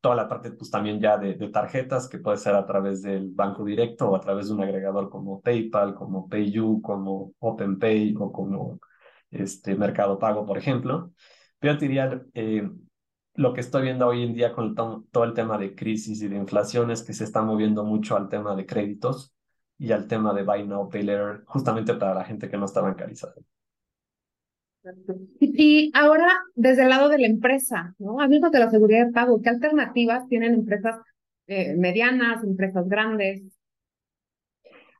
toda 0.01 0.15
la 0.15 0.27
parte 0.27 0.51
pues 0.51 0.69
también 0.71 0.99
ya 0.99 1.17
de, 1.17 1.35
tarjetas 1.49 2.07
que 2.07 2.19
puede 2.19 2.37
ser 2.37 2.55
a 2.55 2.65
través 2.65 3.01
del 3.01 3.29
banco 3.31 3.65
directo 3.65 4.09
o 4.09 4.15
a 4.15 4.21
través 4.21 4.47
de 4.47 4.53
un 4.53 4.61
agregador 4.63 5.09
como 5.09 5.41
PayPal, 5.41 5.95
como 5.95 6.29
PayU, 6.29 6.81
como 6.81 7.33
OpenPay 7.39 8.15
o 8.17 8.31
como 8.31 8.79
este 9.31 9.75
Mercado 9.75 10.17
Pago, 10.19 10.45
por 10.45 10.57
ejemplo. 10.57 11.11
Pero 11.59 11.75
diría, 11.77 12.21
eh, 12.33 12.69
lo 13.37 13.53
que 13.53 13.61
estoy 13.61 13.83
viendo 13.83 14.07
hoy 14.07 14.23
en 14.23 14.33
día 14.33 14.51
con 14.51 14.73
todo 14.75 15.23
el 15.23 15.33
tema 15.33 15.59
de 15.59 15.75
crisis 15.75 16.21
y 16.23 16.27
de 16.27 16.35
inflación 16.35 16.89
es 16.89 17.03
que 17.03 17.13
se 17.13 17.23
está 17.23 17.43
moviendo 17.43 17.83
mucho 17.83 18.17
al 18.17 18.29
tema 18.29 18.55
de 18.55 18.65
créditos 18.65 19.33
y 19.77 19.91
al 19.91 20.07
tema 20.07 20.33
de 20.33 20.43
Buy 20.43 20.67
Now, 20.67 20.89
Pay 20.89 21.03
Later, 21.03 21.43
justamente 21.45 21.93
para 21.93 22.15
la 22.15 22.25
gente 22.25 22.49
que 22.49 22.57
no 22.57 22.65
está 22.65 22.81
bancarizada. 22.81 23.35
Y 25.39 25.91
ahora, 25.93 26.27
desde 26.55 26.83
el 26.83 26.89
lado 26.89 27.09
de 27.09 27.19
la 27.19 27.27
empresa, 27.27 27.93
¿no? 27.99 28.19
Hablando 28.21 28.49
de 28.49 28.59
la 28.59 28.71
seguridad 28.71 29.05
de 29.05 29.11
pago, 29.11 29.39
¿qué 29.41 29.49
alternativas 29.49 30.27
tienen 30.27 30.55
empresas 30.55 30.95
eh, 31.45 31.75
medianas, 31.75 32.43
empresas 32.43 32.87
grandes? 32.87 33.43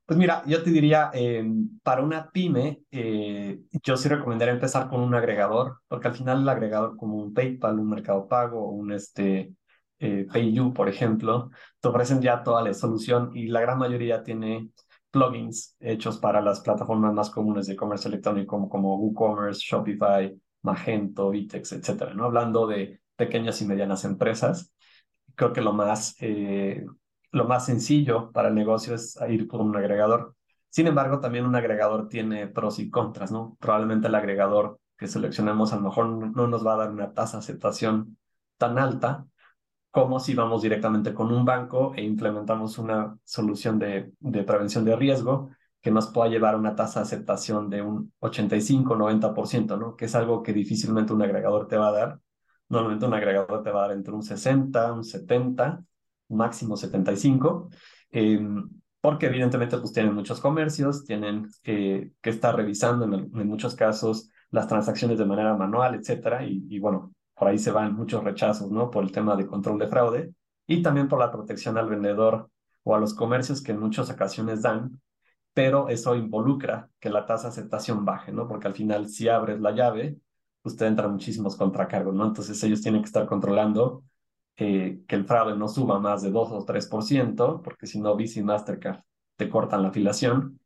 Pues 0.07 0.17
mira, 0.17 0.41
yo 0.47 0.63
te 0.63 0.69
diría, 0.71 1.11
eh, 1.13 1.45
para 1.83 2.01
una 2.01 2.31
pyme, 2.31 2.81
eh, 2.91 3.59
yo 3.83 3.97
sí 3.97 4.07
recomendaría 4.07 4.53
empezar 4.53 4.87
con 4.89 5.01
un 5.01 5.13
agregador, 5.13 5.81
porque 5.89 6.07
al 6.07 6.15
final 6.15 6.43
el 6.43 6.49
agregador 6.49 6.95
como 6.95 7.17
un 7.17 7.33
PayPal, 7.33 7.77
un 7.77 7.89
Mercado 7.89 8.25
Pago, 8.25 8.69
un 8.69 8.93
este, 8.93 9.53
eh, 9.99 10.25
PayU, 10.31 10.73
por 10.73 10.87
ejemplo, 10.87 11.51
te 11.81 11.89
ofrecen 11.89 12.21
ya 12.21 12.41
toda 12.41 12.63
la 12.63 12.73
solución 12.73 13.31
y 13.35 13.47
la 13.47 13.59
gran 13.59 13.79
mayoría 13.79 14.23
tiene 14.23 14.69
plugins 15.11 15.75
hechos 15.81 16.17
para 16.19 16.41
las 16.41 16.61
plataformas 16.61 17.13
más 17.13 17.29
comunes 17.29 17.67
de 17.67 17.75
comercio 17.75 18.07
electrónico 18.07 18.51
como, 18.51 18.69
como 18.69 18.97
WooCommerce, 18.97 19.59
Shopify, 19.61 20.33
Magento, 20.61 21.31
Vitex, 21.31 21.73
etcétera, 21.73 22.13
¿no? 22.13 22.25
Hablando 22.25 22.65
de 22.65 23.01
pequeñas 23.17 23.61
y 23.61 23.65
medianas 23.65 24.05
empresas, 24.05 24.73
creo 25.35 25.51
que 25.51 25.61
lo 25.61 25.73
más 25.73 26.15
lo 27.31 27.45
más 27.45 27.65
sencillo 27.65 28.31
para 28.31 28.49
el 28.49 28.55
negocio 28.55 28.95
es 28.95 29.17
ir 29.29 29.47
por 29.47 29.61
un 29.61 29.75
agregador. 29.75 30.35
Sin 30.69 30.87
embargo, 30.87 31.19
también 31.19 31.45
un 31.45 31.55
agregador 31.55 32.07
tiene 32.07 32.47
pros 32.47 32.79
y 32.79 32.89
contras, 32.89 33.31
¿no? 33.31 33.57
Probablemente 33.59 34.07
el 34.07 34.15
agregador 34.15 34.79
que 34.97 35.07
seleccionemos 35.07 35.73
a 35.73 35.77
lo 35.77 35.83
mejor 35.83 36.07
no 36.07 36.47
nos 36.47 36.65
va 36.65 36.73
a 36.73 36.77
dar 36.77 36.91
una 36.91 37.13
tasa 37.13 37.37
de 37.37 37.43
aceptación 37.43 38.17
tan 38.57 38.79
alta 38.79 39.25
como 39.91 40.19
si 40.19 40.35
vamos 40.35 40.61
directamente 40.61 41.13
con 41.13 41.31
un 41.31 41.45
banco 41.45 41.93
e 41.95 42.03
implementamos 42.03 42.77
una 42.77 43.17
solución 43.23 43.79
de, 43.79 44.13
de 44.19 44.43
prevención 44.43 44.85
de 44.85 44.95
riesgo 44.95 45.49
que 45.81 45.91
nos 45.91 46.07
pueda 46.07 46.29
llevar 46.29 46.55
a 46.55 46.57
una 46.57 46.75
tasa 46.75 46.99
de 46.99 47.05
aceptación 47.05 47.69
de 47.69 47.81
un 47.81 48.13
85-90%, 48.19 49.77
¿no? 49.77 49.95
Que 49.95 50.05
es 50.05 50.15
algo 50.15 50.43
que 50.43 50.53
difícilmente 50.53 51.13
un 51.13 51.21
agregador 51.21 51.67
te 51.67 51.77
va 51.77 51.89
a 51.89 51.91
dar. 51.91 52.19
Normalmente 52.69 53.05
un 53.05 53.13
agregador 53.13 53.63
te 53.63 53.71
va 53.71 53.85
a 53.85 53.87
dar 53.87 53.97
entre 53.97 54.13
un 54.13 54.23
60, 54.23 54.93
un 54.93 55.03
70 55.03 55.83
máximo 56.29 56.77
75, 56.77 57.69
em, 58.11 58.69
porque 59.01 59.27
evidentemente 59.27 59.77
pues 59.77 59.93
tienen 59.93 60.13
muchos 60.13 60.39
comercios, 60.39 61.05
tienen 61.05 61.47
que, 61.63 62.11
estar 62.23 62.55
revisando 62.55 63.05
en, 63.05 63.47
muchos 63.47 63.75
casos 63.75 64.29
las 64.51 64.67
transacciones 64.67 65.17
de 65.17 65.25
manera 65.25 65.55
manual, 65.55 65.95
etcétera, 65.95 66.45
y, 66.45 66.65
y, 66.69 66.79
bueno, 66.79 67.13
por 67.35 67.47
ahí 67.47 67.57
se 67.57 67.71
van 67.71 67.95
muchos 67.95 68.23
rechazos, 68.23 68.71
¿no? 68.71 68.89
Por 68.89 69.03
el 69.03 69.11
tema 69.11 69.35
de 69.35 69.45
control 69.45 69.79
de 69.79 69.87
fraude 69.87 70.33
y 70.65 70.81
también 70.81 71.07
por 71.07 71.19
la 71.19 71.31
protección 71.31 71.77
al 71.77 71.89
vendedor 71.89 72.49
o 72.83 72.95
a 72.95 72.99
los 72.99 73.13
comercios 73.13 73.61
que 73.61 73.73
en 73.73 73.79
muchas 73.79 74.09
ocasiones 74.09 74.61
dan, 74.61 74.99
pero 75.53 75.89
eso 75.89 76.15
involucra 76.15 76.89
que 76.99 77.09
la 77.09 77.25
tasa 77.25 77.47
de 77.47 77.49
aceptación 77.49 78.05
baje, 78.05 78.31
¿no? 78.31 78.47
Porque 78.47 78.67
al 78.67 78.75
final 78.75 79.09
si 79.09 79.27
abres 79.27 79.59
la 79.59 79.71
llave, 79.71 80.17
usted 80.63 80.85
pues, 80.85 80.91
entra 80.91 81.07
muchísimos 81.07 81.55
contracargos, 81.55 82.13
¿no? 82.13 82.25
Entonces 82.25 82.61
ellos 82.63 82.81
tienen 82.81 83.01
que 83.01 83.07
estar 83.07 83.25
controlando 83.25 84.03
que 84.57 85.15
el 85.15 85.25
fraude 85.25 85.55
no 85.55 85.67
suba 85.67 85.99
más 85.99 86.23
de 86.23 86.31
2 86.31 86.51
o 86.51 86.65
3%, 86.65 87.61
porque 87.61 87.85
si 87.87 87.99
no 87.99 88.15
Visa 88.15 88.39
y 88.39 88.43
Mastercard 88.43 89.01
te 89.35 89.49
cortan 89.49 89.83
la 89.83 89.89
afiliación, 89.89 90.59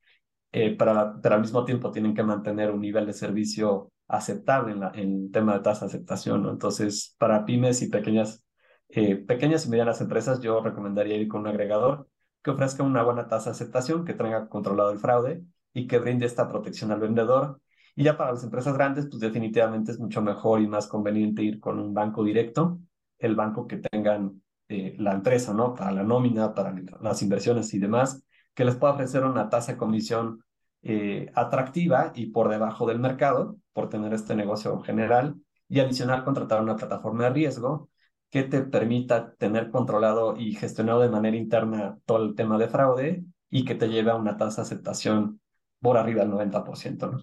eh, 0.51 0.75
pero, 0.77 1.19
pero, 1.21 1.36
al 1.36 1.41
mismo 1.41 1.65
tiempo 1.65 1.91
tienen 1.91 2.13
que 2.13 2.24
mantener 2.24 2.71
un 2.71 2.81
nivel 2.81 3.05
de 3.05 3.13
servicio 3.13 3.91
aceptable 4.07 4.74
en, 4.74 4.79
la, 4.81 4.91
en 4.95 5.25
el 5.25 5.31
tema 5.31 5.53
de 5.53 5.60
tasa 5.62 5.86
de 5.86 5.89
aceptación. 5.89 6.43
¿no? 6.43 6.51
Entonces, 6.51 7.15
para 7.17 7.45
pymes 7.45 7.81
y 7.81 7.89
pequeñas, 7.89 8.45
eh, 8.89 9.15
pequeñas 9.17 9.65
y 9.65 9.69
medianas 9.69 10.01
empresas, 10.01 10.39
yo 10.41 10.62
recomendaría 10.62 11.17
ir 11.17 11.27
con 11.27 11.41
un 11.41 11.48
agregador 11.48 12.07
que 12.43 12.51
ofrezca 12.51 12.83
una 12.83 13.03
buena 13.03 13.27
tasa 13.27 13.51
de 13.51 13.55
aceptación, 13.55 14.05
que 14.05 14.13
tenga 14.13 14.48
controlado 14.50 14.91
el 14.91 15.00
fraude 15.00 15.43
y 15.74 15.88
que 15.88 16.00
brinde 16.00 16.25
esta 16.25 16.48
protección 16.50 16.91
al 16.91 17.00
vendedor. 17.00 17.62
Y 17.95 18.03
ya 18.03 18.17
para 18.17 18.31
las 18.31 18.43
empresas 18.43 18.74
grandes, 18.74 19.07
pues 19.07 19.19
definitivamente 19.19 19.91
es 19.91 20.00
mucho 20.00 20.21
mejor 20.21 20.62
y 20.62 20.67
más 20.67 20.88
conveniente 20.88 21.43
ir 21.43 21.60
con 21.60 21.79
un 21.79 21.93
banco 21.93 22.24
directo, 22.24 22.79
el 23.21 23.35
banco 23.35 23.67
que 23.67 23.77
tengan 23.77 24.41
eh, 24.67 24.95
la 24.97 25.13
empresa, 25.13 25.53
¿no? 25.53 25.73
Para 25.73 25.91
la 25.91 26.03
nómina, 26.03 26.53
para 26.53 26.73
las 27.01 27.21
inversiones 27.21 27.73
y 27.73 27.79
demás, 27.79 28.23
que 28.53 28.65
les 28.65 28.75
pueda 28.75 28.93
ofrecer 28.93 29.23
una 29.23 29.49
tasa 29.49 29.73
de 29.73 29.77
comisión 29.77 30.43
eh, 30.81 31.31
atractiva 31.35 32.11
y 32.15 32.27
por 32.27 32.49
debajo 32.49 32.85
del 32.87 32.99
mercado, 32.99 33.57
por 33.73 33.89
tener 33.89 34.13
este 34.13 34.35
negocio 34.35 34.79
general, 34.81 35.35
y 35.69 35.79
adicional 35.79 36.23
contratar 36.23 36.61
una 36.61 36.75
plataforma 36.75 37.25
de 37.25 37.29
riesgo 37.31 37.89
que 38.29 38.43
te 38.43 38.61
permita 38.61 39.33
tener 39.35 39.71
controlado 39.71 40.37
y 40.37 40.53
gestionado 40.53 41.01
de 41.01 41.09
manera 41.09 41.37
interna 41.37 41.97
todo 42.05 42.23
el 42.23 42.35
tema 42.35 42.57
de 42.57 42.67
fraude 42.69 43.23
y 43.49 43.65
que 43.65 43.75
te 43.75 43.89
lleve 43.89 44.11
a 44.11 44.15
una 44.15 44.37
tasa 44.37 44.61
de 44.61 44.67
aceptación 44.67 45.41
por 45.79 45.97
arriba 45.97 46.21
del 46.21 46.31
90%, 46.31 47.11
¿no? 47.11 47.19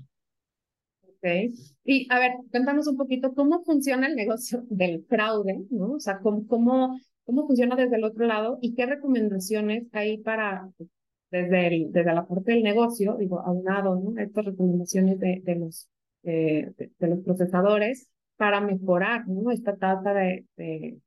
Y 1.84 2.06
a 2.10 2.18
ver, 2.18 2.32
cuéntanos 2.50 2.86
un 2.86 2.96
poquito 2.96 3.34
cómo 3.34 3.62
funciona 3.64 4.06
el 4.06 4.14
negocio 4.14 4.62
del 4.70 5.04
fraude, 5.08 5.64
¿no? 5.70 5.92
O 5.92 6.00
sea, 6.00 6.18
cómo, 6.20 6.46
cómo, 6.46 6.98
cómo 7.24 7.46
funciona 7.46 7.76
desde 7.76 7.96
el 7.96 8.04
otro 8.04 8.26
lado 8.26 8.58
y 8.60 8.74
qué 8.74 8.86
recomendaciones 8.86 9.86
hay 9.92 10.18
para, 10.18 10.68
desde, 11.30 11.66
el, 11.66 11.92
desde 11.92 12.14
la 12.14 12.26
parte 12.26 12.52
del 12.52 12.62
negocio, 12.62 13.16
digo, 13.18 13.40
aunado, 13.40 13.96
¿no? 13.96 14.20
Estas 14.20 14.44
recomendaciones 14.44 15.18
de, 15.18 15.40
de 15.44 15.54
los, 15.56 15.88
de, 16.22 16.72
los 17.00 17.20
procesadores 17.20 18.08
para 18.36 18.60
mejorar, 18.60 19.26
¿no? 19.26 19.50
Esta 19.50 19.76
tasa 19.76 20.14
de, 20.14 20.46
de, 20.56 20.98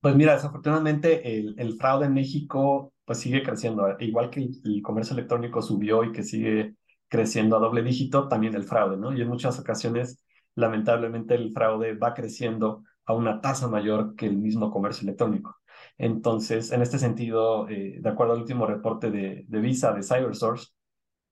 Pues 0.00 0.16
mira, 0.16 0.34
desafortunadamente 0.34 1.38
el, 1.38 1.54
el, 1.58 1.74
fraude 1.74 2.06
en 2.06 2.14
México 2.14 2.92
pues 3.04 3.18
sigue 3.18 3.42
creciendo, 3.42 3.86
igual 4.00 4.30
que 4.30 4.40
el 4.40 4.82
comercio 4.82 5.14
electrónico 5.14 5.60
subió 5.60 6.04
y 6.04 6.12
que 6.12 6.22
sigue 6.22 6.74
creciendo 7.08 7.56
a 7.56 7.60
doble 7.60 7.82
dígito, 7.82 8.28
también 8.28 8.54
el 8.54 8.64
fraude, 8.64 8.96
¿no? 8.96 9.12
Y 9.12 9.20
en 9.20 9.28
muchas 9.28 9.58
ocasiones, 9.58 10.24
lamentablemente, 10.54 11.34
el 11.34 11.52
fraude 11.52 11.94
va 11.94 12.14
creciendo 12.14 12.84
a 13.06 13.14
una 13.14 13.40
tasa 13.40 13.68
mayor 13.68 14.14
que 14.16 14.26
el 14.26 14.36
mismo 14.36 14.70
comercio 14.70 15.04
electrónico. 15.06 15.56
Entonces, 15.98 16.72
en 16.72 16.82
este 16.82 16.98
sentido, 16.98 17.68
eh, 17.68 17.98
de 18.00 18.08
acuerdo 18.08 18.32
al 18.34 18.40
último 18.40 18.66
reporte 18.66 19.10
de, 19.10 19.44
de 19.48 19.60
Visa, 19.60 19.92
de 19.92 20.02
CyberSource, 20.02 20.68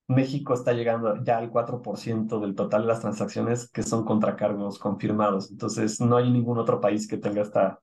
México 0.09 0.55
está 0.55 0.73
llegando 0.73 1.23
ya 1.25 1.38
al 1.38 1.50
4% 1.50 2.41
del 2.41 2.55
total 2.55 2.83
de 2.83 2.88
las 2.88 3.00
transacciones 3.00 3.71
que 3.71 3.83
son 3.83 4.05
contracargos 4.05 4.79
confirmados. 4.79 5.50
Entonces, 5.50 6.00
no 6.00 6.17
hay 6.17 6.31
ningún 6.31 6.59
otro 6.59 6.81
país 6.81 7.09
que 7.09 7.17
tenga 7.19 7.43
esta 7.43 7.81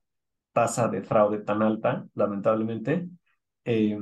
tasa 0.54 0.88
de 0.88 1.02
fraude 1.04 1.40
tan 1.40 1.62
alta, 1.64 2.06
lamentablemente. 2.16 3.08
Eh, 3.66 3.98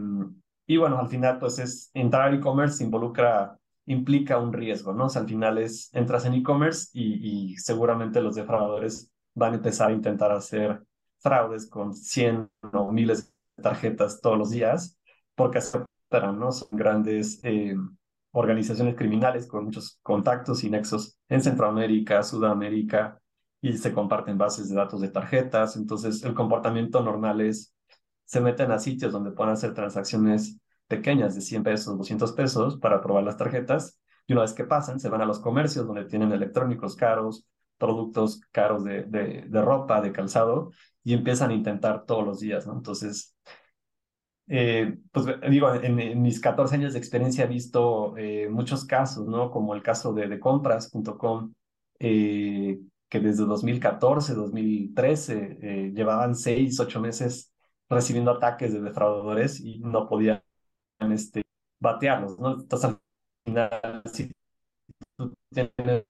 y 0.66 0.78
bueno, 0.78 1.00
al 1.00 1.08
final, 1.10 1.40
pues 1.40 1.60
es 1.60 1.90
entrar 1.94 2.24
al 2.30 2.36
e-commerce 2.36 2.84
involucra 2.84 3.58
implica 3.88 4.38
un 4.38 4.54
riesgo, 4.54 4.94
¿no? 4.94 5.06
O 5.06 5.10
sea, 5.10 5.24
al 5.24 5.28
final 5.28 5.58
es, 5.58 5.90
entras 5.94 6.26
en 6.26 6.34
e-commerce 6.34 6.90
y, 6.94 7.56
seguramente 7.58 8.22
los 8.22 8.36
defraudadores 8.36 9.10
van 9.34 9.54
a 9.54 9.56
empezar 9.58 9.90
a 9.90 9.94
intentar 9.94 10.32
hacer 10.32 10.84
fraudes 11.20 11.68
con 11.68 11.94
100 11.96 12.50
o 12.74 12.92
miles 12.92 13.34
de 13.56 13.64
tarjetas 13.64 14.22
todos 14.22 14.38
los 14.38 14.52
días, 14.52 14.98
porque 15.36 15.60
aceptarán. 15.60 15.88
Son 16.52 16.70
grandes 16.72 17.40
eh, 17.44 17.76
organizaciones 18.32 18.96
criminales 18.96 19.48
con 19.48 19.66
muchos 19.66 20.00
contactos 20.04 20.64
y 20.64 20.70
nexos 20.70 21.18
en 21.30 21.42
Centroamérica, 21.42 22.24
Sudamérica, 22.24 23.20
y 23.62 23.78
se 23.78 23.94
comparten 23.94 24.38
bases 24.38 24.70
de 24.70 24.76
datos 24.76 25.02
de 25.02 25.10
tarjetas. 25.10 25.76
Entonces, 25.78 26.24
el 26.24 26.34
comportamiento 26.34 27.02
normal 27.02 27.42
es, 27.42 27.74
se 28.26 28.42
meten 28.42 28.72
a 28.72 28.80
sitios 28.80 29.12
donde 29.12 29.32
puedan 29.32 29.54
hacer 29.54 29.74
transacciones 29.74 30.60
pequeñas 30.88 31.36
de 31.36 31.42
100 31.42 31.64
pesos, 31.64 31.98
200 31.98 32.32
pesos 32.34 32.78
para 32.78 33.02
probar 33.02 33.24
las 33.24 33.38
tarjetas 33.38 34.00
y 34.26 34.34
una 34.34 34.42
vez 34.44 34.54
que 34.54 34.66
pasan 34.66 35.00
se 35.00 35.10
van 35.10 35.22
a 35.22 35.26
los 35.26 35.40
comercios 35.40 35.88
donde 35.88 36.06
tienen 36.06 36.32
electrónicos 36.32 36.96
caros, 36.96 37.46
productos 37.78 38.42
caros 38.52 38.84
de, 38.84 39.04
de, 39.04 39.46
de 39.48 39.62
ropa, 39.62 40.02
de 40.02 40.12
calzado 40.12 40.72
y 41.04 41.14
empiezan 41.14 41.52
a 41.52 41.54
intentar 41.54 42.06
todos 42.06 42.26
los 42.26 42.40
días, 42.40 42.68
¿no? 42.68 42.74
Entonces, 42.74 43.36
eh, 44.48 44.98
pues 45.12 45.26
digo, 45.50 45.74
en, 45.74 46.22
mis 46.22 46.40
14 46.40 46.76
años 46.76 46.94
de 46.94 47.00
experiencia 47.00 47.46
he 47.46 47.48
visto 47.48 48.16
eh, 48.18 48.48
muchos 48.50 48.86
casos, 48.86 49.28
¿no? 49.28 49.52
Como 49.52 49.74
el 49.74 49.84
caso 49.84 50.14
de, 50.14 50.28
de 50.28 50.40
compras.com, 50.40 51.54
eh, 52.00 52.80
que 53.10 53.20
desde 53.20 53.46
2014, 53.46 54.34
2013 54.34 55.58
eh, 55.62 55.92
llevaban 55.94 56.36
6, 56.36 56.80
8 56.80 57.00
meses 57.02 57.54
recibiendo 57.90 58.32
ataques 58.32 58.74
de 58.74 58.82
defraudadores 58.82 59.60
y 59.60 59.80
no 59.80 60.08
podían 60.08 60.42
este, 61.00 61.44
batearlos, 61.80 62.40
¿no? 62.40 62.54
Entonces 62.54 62.90
al 62.90 63.00
final, 63.46 64.02
si 64.12 64.32
tú 65.18 65.34
tienes 65.52 66.06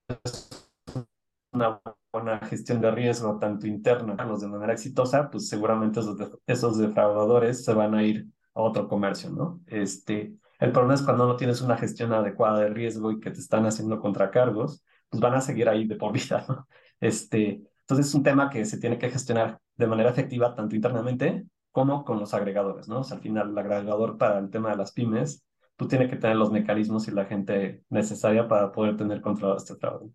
una 1.51 1.81
una 2.17 2.39
gestión 2.39 2.81
de 2.81 2.91
riesgo 2.91 3.37
tanto 3.39 3.67
interna 3.67 4.25
los 4.25 4.41
de 4.41 4.47
manera 4.47 4.73
exitosa, 4.73 5.29
pues 5.29 5.47
seguramente 5.47 5.99
esos, 5.99 6.17
esos 6.45 6.77
defraudadores 6.77 7.63
se 7.63 7.73
van 7.73 7.95
a 7.95 8.03
ir 8.03 8.27
a 8.53 8.61
otro 8.61 8.87
comercio, 8.87 9.29
¿no? 9.29 9.61
Este, 9.67 10.33
el 10.59 10.71
problema 10.71 10.95
es 10.95 11.01
cuando 11.01 11.27
no 11.27 11.35
tienes 11.35 11.61
una 11.61 11.77
gestión 11.77 12.13
adecuada 12.13 12.59
de 12.59 12.69
riesgo 12.69 13.11
y 13.11 13.19
que 13.19 13.31
te 13.31 13.39
están 13.39 13.65
haciendo 13.65 13.99
contracargos, 13.99 14.83
pues 15.09 15.21
van 15.21 15.35
a 15.35 15.41
seguir 15.41 15.69
ahí 15.69 15.87
de 15.87 15.95
por 15.95 16.11
vida, 16.13 16.45
¿no? 16.47 16.67
Este, 16.99 17.61
entonces 17.81 18.07
es 18.07 18.15
un 18.15 18.23
tema 18.23 18.49
que 18.49 18.65
se 18.65 18.79
tiene 18.79 18.97
que 18.97 19.09
gestionar 19.09 19.59
de 19.75 19.87
manera 19.87 20.09
efectiva 20.09 20.55
tanto 20.55 20.75
internamente 20.75 21.45
como 21.77 22.03
con 22.03 22.19
los 22.19 22.33
agregadores, 22.33 22.87
¿no? 22.87 23.01
O 23.01 23.03
sea, 23.03 23.17
al 23.17 23.21
final 23.21 23.51
el 23.51 23.57
agregador 23.59 24.17
para 24.17 24.39
el 24.39 24.49
tema 24.49 24.71
de 24.71 24.77
las 24.77 24.91
pymes, 24.91 25.45
tú 25.75 25.87
tienes 25.87 26.09
que 26.09 26.15
tener 26.15 26.35
los 26.35 26.51
mecanismos 26.51 27.07
y 27.07 27.11
la 27.11 27.25
gente 27.25 27.83
necesaria 27.91 28.47
para 28.47 28.71
poder 28.71 28.97
tener 28.97 29.21
controlado 29.21 29.59
este 29.59 29.75
fraude. 29.75 30.09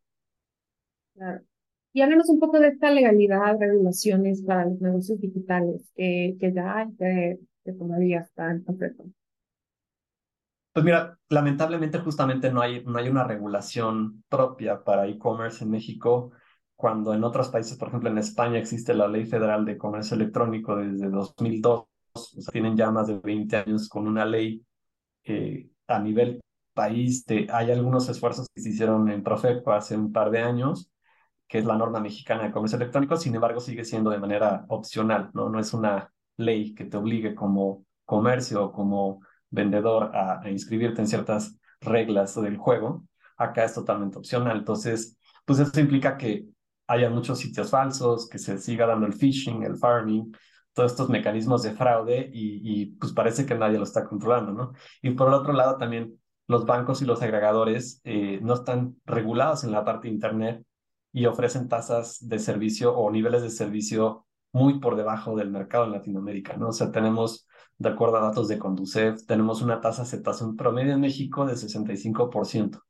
Claro. 1.14 1.40
Y 1.92 2.00
háblanos 2.00 2.28
un 2.31 2.40
poco 2.40 2.59
de 2.59 2.66
esta 2.66 2.90
legalidad, 2.90 3.57
regulaciones 3.61 4.42
para 4.42 4.64
los 4.64 4.81
negocios 4.81 5.21
digitales 5.21 5.88
que, 5.95 6.37
que 6.40 6.52
ya 6.52 6.78
hay, 6.78 6.92
que, 6.97 7.38
que 7.64 7.73
todavía 7.75 8.23
están 8.23 8.57
en 8.57 8.64
concreto. 8.64 9.04
Pues 10.73 10.85
mira, 10.85 11.16
lamentablemente 11.28 11.99
justamente 11.99 12.50
no 12.50 12.61
hay, 12.61 12.83
no 12.85 12.99
hay 12.99 13.09
una 13.09 13.23
regulación 13.23 14.25
propia 14.28 14.83
para 14.83 15.07
e-commerce 15.07 15.62
en 15.62 15.71
México, 15.71 16.33
cuando 16.83 17.15
en 17.15 17.23
otros 17.23 17.49
países, 17.49 17.79
por 17.79 17.87
ejemplo 17.87 18.11
en 18.11 18.19
España, 18.19 18.59
existe 18.59 18.93
la 18.93 19.07
Ley 19.07 19.25
Federal 19.25 19.65
de 19.65 19.79
Comercio 19.79 20.17
Electrónico 20.17 20.75
desde 20.75 21.09
2002, 21.11 21.87
o 22.12 22.19
sea, 22.19 22.51
tienen 22.51 22.77
ya 22.77 22.91
más 22.91 23.07
de 23.07 23.21
20 23.21 23.57
años 23.57 23.89
con 23.89 24.09
una 24.09 24.25
ley 24.25 24.67
eh, 25.23 25.71
a 25.87 26.01
nivel 26.01 26.41
país. 26.75 27.25
De, 27.25 27.47
hay 27.53 27.71
algunos 27.71 28.09
esfuerzos 28.09 28.49
que 28.53 28.61
se 28.61 28.71
hicieron 28.71 29.09
en 29.11 29.23
Profeco 29.23 29.73
hace 29.73 29.97
un 29.97 30.11
par 30.11 30.33
de 30.33 30.41
años, 30.41 30.91
que 31.47 31.59
es 31.59 31.65
la 31.65 31.77
norma 31.77 32.01
mexicana 32.01 32.43
de 32.43 32.51
comercio 32.51 32.79
electrónico, 32.79 33.17
sin 33.17 33.37
embargo 33.37 33.61
sigue 33.61 33.85
siendo 33.85 34.11
de 34.11 34.19
manera 34.19 34.65
opcional, 34.67 35.31
¿no? 35.35 35.49
No 35.51 35.61
es 35.61 35.73
una 35.75 36.12
ley 36.37 36.75
que 36.75 36.87
te 36.87 36.97
obligue 36.97 37.37
como 37.37 37.85
comercio 38.05 38.65
o 38.65 38.73
como 38.73 39.21
vendedor 39.51 40.11
a, 40.17 40.51
inscribirte 40.51 41.01
en 41.01 41.07
ciertas 41.07 41.57
reglas 41.81 42.35
del 42.43 42.57
juego, 42.57 43.05
acá 43.37 43.62
es 43.67 43.73
totalmente 43.73 44.19
opcional. 44.19 44.59
Entonces, 44.59 45.17
pues 45.45 45.61
eso 45.61 45.79
implica 45.79 46.17
que 46.17 46.51
haya 46.92 47.11
muchos 47.11 47.38
sitios 47.38 47.70
falsos, 47.70 48.28
que 48.28 48.38
se 48.38 48.58
siga 48.58 48.87
dando 48.87 49.06
el 49.06 49.14
phishing, 49.14 49.62
el 49.62 49.76
farming, 49.76 50.32
todos 50.75 50.92
estos 50.92 51.08
mecanismos 51.08 51.62
de 51.62 51.72
fraude 51.72 52.30
y, 52.32 52.87
pues 52.96 53.12
parece 53.12 53.46
que 53.46 53.54
nadie 53.54 53.78
lo 53.78 53.84
está 53.84 54.04
controlando, 54.04 54.52
¿no? 54.52 54.72
Y 55.02 55.11
por 55.11 55.28
el 55.28 55.34
otro 55.34 55.52
lado 55.52 55.76
también 55.78 56.18
los 56.49 56.66
bancos 56.66 57.02
y 57.02 57.04
los 57.06 57.22
agregadores 57.22 58.00
eh, 58.04 58.40
no 58.42 58.54
están 58.54 58.96
regulados 59.06 59.64
en 59.64 59.72
la 59.72 59.84
parte 59.84 60.08
de 60.08 60.14
Internet 60.14 60.64
y 61.12 61.26
ofrecen 61.26 61.68
tasas 61.68 62.18
de 62.26 62.38
servicio 62.38 62.94
o 62.96 63.11
niveles 63.11 63.42
de 63.42 63.50
servicio 63.50 64.26
muy 64.52 64.80
por 64.80 64.96
debajo 64.96 65.37
del 65.37 65.50
mercado 65.50 65.84
en 65.84 65.92
Latinoamérica, 65.92 66.56
¿no? 66.56 66.68
O 66.68 66.72
sea, 66.72 66.90
tenemos 66.90 67.46
de 67.78 67.88
acuerdo 67.88 68.18
a 68.18 68.20
datos 68.20 68.49
de 68.49 68.58
Conducef, 68.58 69.25
tenemos 69.26 69.62
una 69.62 69.80
tasa 69.80 70.02
de 70.02 70.08
aceptación 70.08 70.56
promedio 70.56 70.92
en 70.92 71.00
México 71.00 71.46
de 71.46 71.56
65%. 71.56 72.80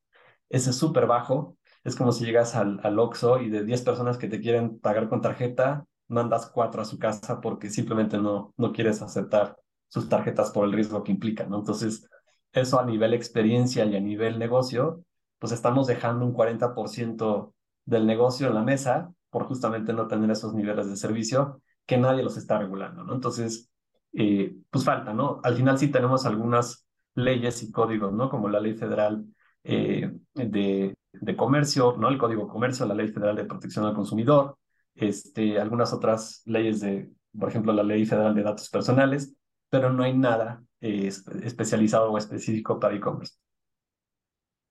Ese 0.49 0.71
es 0.71 0.76
súper 0.76 1.06
bajo. 1.06 1.56
Es 1.85 1.97
como 1.97 2.12
si 2.12 2.25
llegas 2.25 2.55
al, 2.55 2.81
al 2.83 2.99
Oxxo 2.99 3.41
y 3.41 3.51
de 3.51 3.65
10 3.65 3.83
personas 3.83 4.19
que 4.19 4.29
te 4.29 4.41
quieren 4.41 4.79
pagar 4.79 5.09
con 5.09 5.21
tarjeta, 5.21 5.85
mandas 6.09 6.47
4 6.47 6.83
a 6.83 6.85
su 6.85 6.99
casa 6.99 7.41
porque 7.41 7.71
simplemente 7.71 8.19
no, 8.19 8.55
no 8.57 8.73
quieres 8.73 9.03
aceptar 9.03 9.57
sus 9.89 10.09
tarjetas 10.09 10.51
por 10.51 10.65
el 10.65 10.73
riesgo 10.73 11.03
que 11.03 11.12
implica, 11.12 11.45
¿no? 11.47 11.59
Entonces, 11.59 12.09
eso 12.53 12.81
a 12.81 12.85
nivel 12.87 13.15
experiencia 13.15 13.85
y 13.85 13.97
a 13.97 14.01
nivel 14.01 14.39
negocio, 14.39 15.05
pues 15.39 15.53
estamos 15.53 15.87
dejando 15.87 16.25
un 16.25 16.33
40% 16.33 17.55
del 17.85 18.07
negocio 18.07 18.49
en 18.49 18.55
la 18.55 18.62
mesa 18.62 19.12
por 19.31 19.45
justamente 19.45 19.93
no 19.93 20.07
tener 20.07 20.31
esos 20.31 20.55
niveles 20.55 20.89
de 20.89 20.97
servicio 20.97 21.62
que 21.87 21.97
nadie 21.99 22.23
los 22.23 22.37
está 22.37 22.59
regulando, 22.59 23.02
¿no? 23.04 23.15
Entonces, 23.15 23.71
eh, 24.13 24.54
pues 24.71 24.85
falta, 24.85 25.13
¿no? 25.13 25.41
Al 25.43 25.56
final 25.56 25.78
sí 25.78 25.89
tenemos 25.89 26.26
algunas 26.26 26.87
leyes 27.15 27.63
y 27.63 27.73
códigos, 27.73 28.13
¿no? 28.13 28.28
Como 28.28 28.49
la 28.49 28.61
Ley 28.61 28.75
Federal 28.75 29.25
eh, 29.65 30.13
de, 30.35 30.95
de, 31.13 31.37
Comercio, 31.37 31.97
¿no? 31.99 32.09
El 32.09 32.19
Código 32.19 32.49
Comercio, 32.49 32.87
la 32.87 32.95
Ley 32.95 33.09
Federal 33.09 33.37
de 33.37 33.45
Protección 33.45 33.85
al 33.85 33.95
Consumidor, 33.95 34.57
este, 34.95 35.59
algunas 35.59 35.93
otras 35.93 36.43
leyes 36.47 36.81
de, 36.81 37.11
por 37.39 37.49
ejemplo, 37.49 37.73
la 37.73 37.83
Ley 37.83 38.05
Federal 38.05 38.35
de 38.35 38.43
Datos 38.43 38.69
Personales, 38.71 39.35
pero 39.71 39.93
no 39.93 40.03
hay 40.03 40.17
nada 40.17 40.63
eh, 40.81 41.11
especializado 41.43 42.13
o 42.13 42.19
específico 42.19 42.79
para 42.79 42.95
e-commerce. 42.95 43.35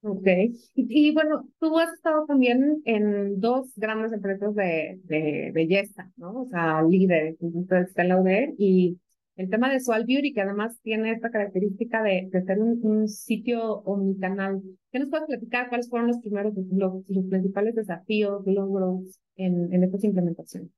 Ok. 0.04 0.28
Y, 0.74 1.14
bueno, 1.14 1.48
tú 1.60 1.78
has 1.78 1.94
estado 1.94 2.26
también 2.26 2.82
en 2.86 3.40
dos 3.40 3.72
grandes 3.76 4.12
empresas 4.14 4.56
de, 4.56 5.00
de 5.04 5.52
belleza, 5.54 6.12
¿no? 6.18 6.42
O 6.42 6.48
sea, 6.48 6.82
líderes, 6.82 7.38
entonces 7.40 7.94
Lauder 7.96 8.54
y 8.58 9.00
el 9.42 9.50
tema 9.50 9.72
de 9.72 9.80
Soal 9.80 10.06
Beauty, 10.06 10.34
que 10.34 10.42
además 10.42 10.80
tiene 10.84 11.12
esta 11.12 11.32
característica 11.32 12.04
de, 12.04 12.30
de 12.32 12.44
ser 12.44 12.60
un, 12.60 13.08
sitio 13.08 13.80
omnicanal. 13.80 14.62
¿Qué 14.92 15.00
nos 15.00 15.10
puedes 15.10 15.26
platicar? 15.26 15.68
¿Cuáles 15.70 15.90
fueron 15.90 16.10
los 16.10 16.20
primeros, 16.20 16.54
los, 16.72 17.04
principales 17.28 17.76
desafíos, 17.76 18.44
logros 18.46 19.20
en, 19.36 19.74
en 19.74 19.84
estas 19.84 20.04
implementaciones? 20.04 20.70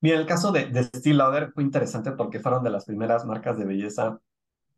Mira, 0.00 0.18
el 0.18 0.26
caso 0.26 0.52
de, 0.52 0.66
de 0.66 0.82
Steel 0.82 1.16
Lauder 1.16 1.52
fue 1.52 1.62
interesante 1.62 2.12
porque 2.12 2.38
fueron 2.38 2.62
de 2.64 2.70
las 2.70 2.84
primeras 2.84 3.24
marcas 3.24 3.56
de 3.56 3.64
belleza 3.64 4.20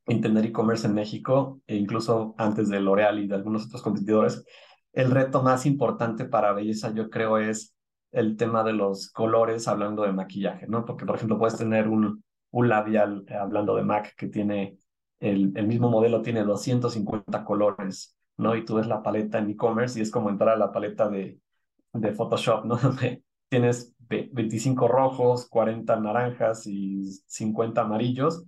en 0.06 0.20
tener 0.20 0.44
e-commerce 0.44 0.86
en 0.86 0.94
México, 0.94 1.60
e 1.66 1.76
incluso 1.76 2.34
antes 2.38 2.68
de 2.68 2.78
L'Oreal 2.78 3.18
y 3.18 3.26
de 3.26 3.34
algunos 3.34 3.66
otros 3.66 3.82
competidores. 3.82 4.44
El 4.92 5.10
reto 5.10 5.42
más 5.42 5.66
importante 5.66 6.26
para 6.26 6.52
belleza, 6.52 6.92
yo 6.94 7.10
creo, 7.10 7.38
es 7.38 7.74
el 8.12 8.36
tema 8.36 8.62
de 8.62 8.74
los 8.74 9.10
colores 9.10 9.66
hablando 9.66 10.02
de 10.04 10.12
maquillaje, 10.12 10.68
¿no? 10.68 10.84
Porque, 10.84 11.04
por 11.04 11.16
ejemplo, 11.16 11.38
puedes 11.38 11.56
tener 11.56 11.88
un, 11.88 12.22
un 12.54 12.68
labial, 12.68 13.24
eh, 13.28 13.34
hablando 13.34 13.74
de 13.76 13.82
MAC, 13.82 14.14
que 14.16 14.28
tiene 14.28 14.78
el, 15.20 15.52
mismo 15.66 15.90
modelo, 15.90 16.22
tiene 16.22 16.44
250 16.44 17.44
colores, 17.44 18.16
¿no? 18.36 18.54
Y 18.56 18.64
tú 18.64 18.76
ves 18.76 18.86
la 18.86 19.02
paleta 19.02 19.38
en 19.38 19.50
e-commerce 19.50 19.98
y 19.98 20.02
es 20.02 20.10
como 20.10 20.30
entrar 20.30 20.50
a 20.50 20.56
la 20.56 20.70
paleta 20.72 21.08
de, 21.08 21.40
de 21.92 22.12
Photoshop, 22.12 22.64
¿no? 22.64 22.76
Donde 22.82 23.24
tienes 23.48 23.94
25 23.98 24.86
rojos, 24.86 25.48
40 25.48 25.96
naranjas 25.98 26.66
y 26.66 27.04
50 27.26 27.80
amarillos. 27.80 28.44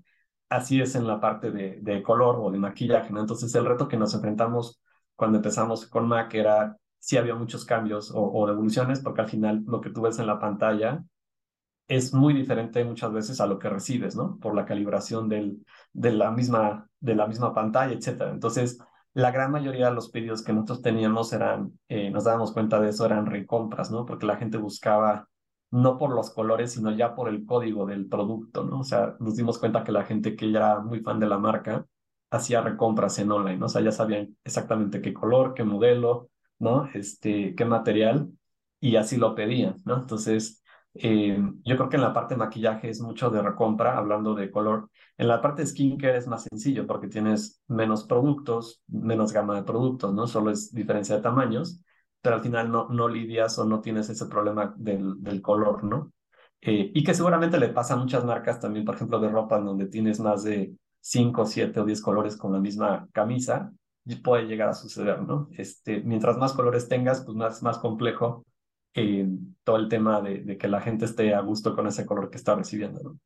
Así 0.48 0.80
es 0.80 0.94
en 0.94 1.08
la 1.08 1.20
parte 1.20 1.50
de, 1.50 1.80
de 1.82 2.02
color 2.02 2.36
o 2.40 2.50
de 2.52 2.58
maquillaje, 2.58 3.12
¿no? 3.12 3.20
Entonces 3.20 3.52
el 3.56 3.66
reto 3.66 3.88
que 3.88 3.96
nos 3.96 4.14
enfrentamos 4.14 4.80
cuando 5.16 5.38
empezamos 5.38 5.86
con 5.86 6.06
MAC 6.06 6.34
era 6.34 6.76
si 7.00 7.16
había 7.16 7.34
muchos 7.34 7.64
cambios 7.64 8.12
o, 8.12 8.20
o 8.20 8.48
evoluciones, 8.48 9.00
porque 9.00 9.22
al 9.22 9.28
final 9.28 9.64
lo 9.66 9.80
que 9.80 9.90
tú 9.90 10.02
ves 10.02 10.20
en 10.20 10.28
la 10.28 10.38
pantalla 10.38 11.04
es 11.88 12.12
muy 12.12 12.34
diferente 12.34 12.84
muchas 12.84 13.12
veces 13.12 13.40
a 13.40 13.46
lo 13.46 13.58
que 13.58 13.68
recibes, 13.68 14.16
¿no? 14.16 14.38
Por 14.38 14.54
la 14.54 14.64
calibración 14.64 15.28
de, 15.28 15.56
la 15.92 16.30
misma, 16.30 16.88
de 17.00 17.14
la 17.14 17.26
misma 17.26 17.54
pantalla, 17.54 17.94
etcétera. 17.94 18.30
Entonces, 18.30 18.78
la 19.14 19.30
gran 19.30 19.52
mayoría 19.52 19.88
de 19.88 19.94
los 19.94 20.10
pedidos 20.10 20.42
que 20.42 20.52
nosotros 20.52 20.82
teníamos 20.82 21.32
eran, 21.32 21.78
eh, 21.88 22.10
nos 22.10 22.24
dábamos 22.24 22.52
cuenta 22.52 22.80
de 22.80 22.90
eso, 22.90 23.06
eran 23.06 23.26
recompras, 23.26 23.90
¿no? 23.90 24.04
Porque 24.04 24.26
la 24.26 24.36
gente 24.36 24.58
buscaba 24.58 25.28
no 25.70 25.98
por 25.98 26.10
los 26.14 26.30
colores, 26.30 26.72
sino 26.72 26.90
ya 26.90 27.14
por 27.14 27.28
el 27.28 27.44
código 27.44 27.86
del 27.86 28.08
producto, 28.08 28.64
¿no? 28.64 28.80
O 28.80 28.84
sea, 28.84 29.16
nos 29.20 29.36
dimos 29.36 29.58
cuenta 29.58 29.84
que 29.84 29.92
la 29.92 30.04
gente 30.04 30.36
que 30.36 30.50
ya 30.50 30.58
era 30.58 30.80
muy 30.80 31.00
fan 31.00 31.20
de 31.20 31.26
la 31.26 31.38
marca 31.38 31.86
hacía 32.30 32.60
recompras 32.60 33.18
en 33.18 33.30
online, 33.32 33.58
¿no? 33.58 33.66
O 33.66 33.68
sea, 33.68 33.82
ya 33.82 33.92
sabían 33.92 34.36
exactamente 34.44 35.00
qué 35.00 35.12
color, 35.14 35.54
qué 35.54 35.64
modelo, 35.64 36.30
¿no? 36.58 36.88
Este, 36.94 37.54
qué 37.54 37.64
material, 37.64 38.30
y 38.80 38.96
así 38.96 39.16
lo 39.16 39.34
pedían, 39.34 39.76
¿no? 39.84 39.96
Entonces, 39.96 40.62
eh, 41.00 41.38
yo 41.64 41.76
creo 41.76 41.88
que 41.88 41.96
en 41.96 42.02
la 42.02 42.12
parte 42.12 42.34
de 42.34 42.38
maquillaje 42.38 42.88
es 42.88 43.00
mucho 43.00 43.30
de 43.30 43.42
recompra, 43.42 43.96
hablando 43.96 44.34
de 44.34 44.50
color. 44.50 44.90
En 45.16 45.28
la 45.28 45.40
parte 45.40 45.62
de 45.62 45.68
skincare 45.68 46.18
es 46.18 46.26
más 46.26 46.44
sencillo 46.44 46.86
porque 46.86 47.08
tienes 47.08 47.62
menos 47.68 48.04
productos, 48.04 48.82
menos 48.88 49.32
gama 49.32 49.56
de 49.56 49.62
productos, 49.62 50.12
¿no? 50.14 50.26
Solo 50.26 50.50
es 50.50 50.72
diferencia 50.72 51.16
de 51.16 51.22
tamaños, 51.22 51.80
pero 52.20 52.36
al 52.36 52.42
final 52.42 52.70
no, 52.70 52.88
no 52.88 53.08
lidias 53.08 53.58
o 53.58 53.64
no 53.64 53.80
tienes 53.80 54.08
ese 54.08 54.26
problema 54.26 54.74
del, 54.76 55.22
del 55.22 55.42
color, 55.42 55.84
¿no? 55.84 56.12
Eh, 56.60 56.90
y 56.94 57.04
que 57.04 57.14
seguramente 57.14 57.58
le 57.58 57.68
pasa 57.68 57.94
a 57.94 57.96
muchas 57.96 58.24
marcas 58.24 58.60
también, 58.60 58.84
por 58.84 58.94
ejemplo, 58.96 59.20
de 59.20 59.28
ropa, 59.28 59.60
donde 59.60 59.86
tienes 59.86 60.20
más 60.20 60.42
de 60.44 60.74
5, 61.00 61.46
7 61.46 61.80
o 61.80 61.84
10 61.84 62.00
colores 62.00 62.36
con 62.36 62.52
la 62.52 62.60
misma 62.60 63.08
camisa, 63.12 63.72
y 64.04 64.16
puede 64.16 64.46
llegar 64.46 64.68
a 64.68 64.74
suceder, 64.74 65.22
¿no? 65.22 65.48
Este, 65.52 66.00
mientras 66.02 66.38
más 66.38 66.52
colores 66.52 66.88
tengas, 66.88 67.24
pues 67.24 67.36
más, 67.36 67.62
más 67.62 67.78
complejo 67.78 68.44
todo 69.66 69.78
el 69.78 69.88
tema 69.88 70.20
de, 70.20 70.56
que 70.56 70.68
la 70.68 70.80
gente 70.80 71.06
esté 71.06 71.34
a 71.34 71.40
gusto 71.40 71.74
con 71.74 71.88
ese 71.88 72.06
color 72.06 72.30
que 72.30 72.36
está 72.36 72.54
recibiendo. 72.54 73.16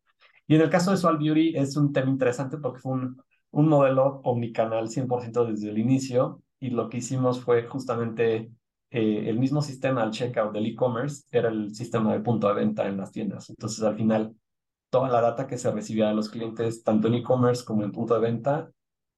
Y 0.46 0.54
en 0.54 0.62
el 0.62 0.70
caso 0.70 0.90
de 0.90 0.96
Sual 0.96 1.18
Beauty 1.18 1.52
es 1.54 1.76
un 1.76 1.92
tema 1.92 2.08
interesante 2.10 2.56
porque 2.56 2.80
fue 2.80 2.92
un, 2.92 3.22
un 3.50 3.68
modelo 3.68 4.22
omnicanal 4.24 4.88
100% 4.88 5.44
desde 5.44 5.68
el 5.68 5.76
inicio 5.76 6.42
y 6.58 6.70
lo 6.70 6.88
que 6.88 6.96
hicimos 6.96 7.42
fue 7.42 7.64
justamente 7.64 8.50
eh, 8.90 9.24
el 9.28 9.38
mismo 9.38 9.60
sistema 9.60 10.02
al 10.02 10.12
checkout 10.12 10.54
del 10.54 10.64
e-commerce 10.64 11.24
era 11.30 11.50
el 11.50 11.74
sistema 11.74 12.14
de 12.14 12.20
punto 12.20 12.48
de 12.48 12.54
venta 12.54 12.88
en 12.88 12.96
las 12.96 13.12
tiendas. 13.12 13.50
Entonces 13.50 13.82
al 13.84 13.96
final 13.96 14.34
toda 14.88 15.10
la 15.10 15.20
data 15.20 15.46
que 15.46 15.58
se 15.58 15.70
recibía 15.70 16.08
de 16.08 16.14
los 16.14 16.30
clientes, 16.30 16.82
tanto 16.82 17.08
en 17.08 17.14
e-commerce 17.16 17.66
como 17.66 17.84
en 17.84 17.92
punto 17.92 18.14
de 18.14 18.20
venta, 18.20 18.70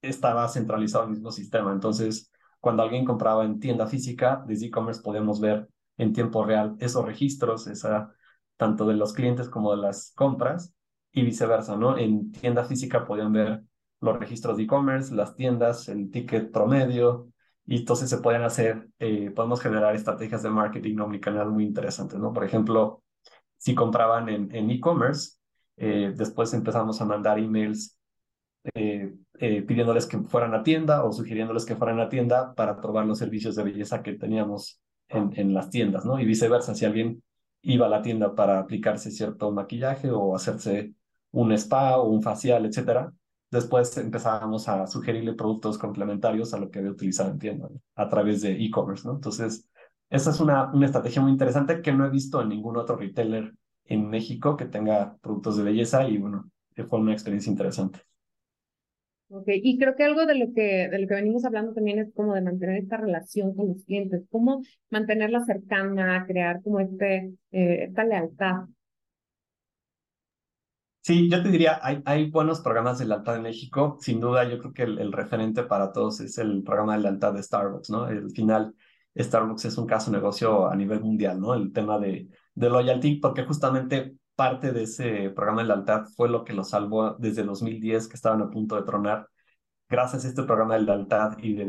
estaba 0.03 0.49
centralizado 0.49 1.05
en 1.05 1.11
el 1.11 1.15
mismo 1.19 1.31
sistema. 1.31 1.73
Entonces, 1.73 2.33
cuando 2.59 2.83
alguien 2.83 3.05
compraba 3.05 3.45
en 3.45 3.61
tienda 3.61 3.87
física, 3.87 4.45
desde 4.47 4.67
e-commerce 4.67 5.03
podemos 5.03 5.41
ver 5.41 5.69
en 5.99 6.13
tiempo 6.13 6.45
real 6.45 6.77
esos 6.81 7.05
registros, 7.05 7.67
esa, 7.67 8.13
tanto 8.57 8.87
de 8.87 8.95
los 8.95 9.13
clientes 9.13 9.49
como 9.49 9.75
de 9.75 9.83
las 9.83 10.13
compras 10.15 10.75
y 11.13 11.23
viceversa, 11.23 11.77
¿no? 11.77 11.99
En 11.99 12.33
tienda 12.33 12.65
física 12.65 13.05
podían 13.05 13.33
ver 13.33 13.63
los 14.01 14.19
registros 14.19 14.57
de 14.57 14.65
e-commerce, 14.65 15.15
las 15.15 15.37
tiendas, 15.37 15.89
el 15.89 16.11
ticket 16.11 16.51
promedio, 16.51 17.29
y 17.65 17.79
entonces 17.79 18.11
se 18.11 18.19
pueden 18.19 18.43
hacer, 18.43 18.89
eh, 18.99 19.31
podemos 19.31 19.61
generar 19.61 19.95
estrategias 19.95 20.43
de 20.43 20.51
marketing 20.51 20.99
omnicanal 20.99 21.51
muy 21.51 21.65
interesantes, 21.65 22.19
¿no? 22.19 22.33
Por 22.33 22.45
ejemplo, 22.45 23.03
si 23.57 23.75
compraban 23.75 24.29
en 24.29 24.71
e-commerce, 24.71 25.39
eh, 25.77 26.13
después 26.17 26.53
empezamos 26.55 27.01
a 27.01 27.05
mandar 27.05 27.39
emails 27.39 27.97
eh, 28.75 29.17
pidiéndoles 29.67 30.07
que 30.07 30.19
fueran 30.19 30.55
a 30.55 30.63
tienda 30.63 31.05
o 31.05 31.13
sugiriéndoles 31.13 31.65
que 31.65 31.77
fueran 31.77 32.01
a 32.01 32.09
tienda 32.09 32.55
para 32.55 32.81
probar 32.81 33.07
los 33.07 33.19
servicios 33.19 33.57
de 33.57 33.65
belleza 33.65 34.03
que 34.03 34.15
teníamos 34.15 34.82
en, 35.13 35.33
en 35.37 35.55
las 35.55 35.71
tiendas, 35.71 36.05
¿no? 36.05 36.19
Y 36.21 36.25
viceversa, 36.25 36.75
si 36.75 36.85
alguien 36.85 37.23
iba 37.63 37.87
a 37.87 37.89
la 37.89 38.03
tienda 38.03 38.35
para 38.35 38.59
aplicarse 38.59 39.11
cierto 39.11 39.51
maquillaje 39.53 40.11
o 40.11 40.35
hacerse 40.35 40.95
un 41.33 41.53
spa 41.53 41.99
o 41.99 42.09
un 42.11 42.23
facial, 42.23 42.67
etcétera, 42.67 43.13
después 43.51 43.97
empezábamos 43.99 44.69
a 44.69 44.87
sugerirle 44.87 45.35
productos 45.35 45.79
complementarios 45.79 46.55
a 46.55 46.59
lo 46.59 46.71
que 46.71 46.79
había 46.81 46.91
utilizado 46.91 47.31
en 47.31 47.39
tienda 47.39 47.69
a 47.95 48.09
través 48.09 48.41
de 48.43 48.53
e-commerce, 48.65 49.07
¿no? 49.07 49.15
Entonces, 49.15 49.69
esa 50.11 50.31
es 50.31 50.41
una, 50.41 50.71
una 50.73 50.87
estrategia 50.87 51.23
muy 51.23 51.33
interesante 51.33 51.81
que 51.83 51.93
no 51.93 52.07
he 52.07 52.11
visto 52.11 52.41
en 52.43 52.49
ningún 52.51 52.77
otro 52.77 52.97
retailer 52.97 53.55
en 53.85 54.09
México 54.09 54.57
que 54.57 54.67
tenga 54.67 55.17
productos 55.21 55.57
de 55.57 55.65
belleza 55.65 56.09
y 56.09 56.19
bueno, 56.19 56.51
fue 56.89 57.01
una 57.01 57.13
experiencia 57.13 57.51
interesante. 57.51 58.01
Ok, 59.35 59.45
y 59.47 59.79
creo 59.79 59.97
que 59.97 60.05
algo 60.05 60.27
de 60.27 60.35
lo 60.35 60.53
que, 60.53 60.89
de 60.91 60.99
lo 60.99 61.09
que 61.09 61.15
venimos 61.15 61.45
hablando 61.47 61.73
también 61.73 61.99
es 61.99 62.13
como 62.15 62.35
de 62.35 62.43
mantener 62.43 62.77
esta 62.83 62.99
relación 62.99 63.55
con 63.55 63.69
los 63.69 63.83
clientes, 63.85 64.25
cómo 64.31 64.63
mantenerla 64.91 65.43
cercana, 65.47 66.27
crear 66.27 66.63
como 66.63 66.81
este, 66.81 67.33
eh, 67.51 67.85
esta 67.85 68.05
lealtad 68.05 68.65
Sí, 71.05 71.29
yo 71.29 71.43
te 71.43 71.49
diría, 71.49 71.81
hay, 71.83 72.01
hay 72.05 72.31
buenos 72.31 72.61
programas 72.61 72.99
de 72.99 73.07
lealtad 73.07 73.37
en 73.37 73.43
México. 73.43 73.97
Sin 74.01 74.21
duda, 74.21 74.49
yo 74.49 74.59
creo 74.61 74.73
que 74.73 74.83
el, 74.85 75.13
referente 75.13 75.65
para 75.65 75.91
todos 75.93 76.21
es 76.21 76.39
el 76.39 76.63
programa 76.63 76.95
de 76.95 77.03
lealtad 77.03 77.33
de 77.35 77.43
Starbucks, 77.43 77.91
¿no? 77.91 78.05
Al 78.05 78.31
final, 78.31 78.73
Starbucks 79.19 79.65
es 79.65 79.79
un 79.79 79.87
caso 79.87 80.13
negocio 80.13 80.69
a 80.69 80.77
nivel 80.77 81.01
mundial, 81.01 81.41
¿no? 81.41 81.55
El 81.55 81.73
tema 81.73 81.99
de, 81.99 82.29
de 82.55 82.71
loyalty, 82.71 83.17
porque 83.17 83.45
justamente 83.45 84.15
parte 84.35 84.73
de 84.73 84.85
ese 84.85 85.31
programa 85.31 85.63
de 85.63 85.69
lealtad 85.69 86.05
fue 86.17 86.29
lo 86.29 86.45
que 86.45 86.53
lo 86.53 86.65
salvó 86.65 87.15
desde 87.19 87.45
2010, 87.45 88.09
que 88.09 88.17
estaban 88.17 88.43
a 88.43 88.51
punto 88.51 88.77
de 88.77 88.83
tronar. 88.83 89.29
Gracias 89.89 90.25
a 90.25 90.29
este 90.29 90.43
programa 90.45 90.75
de 90.75 90.83
lealtad 90.83 91.37
y 91.39 91.55
de 91.55 91.67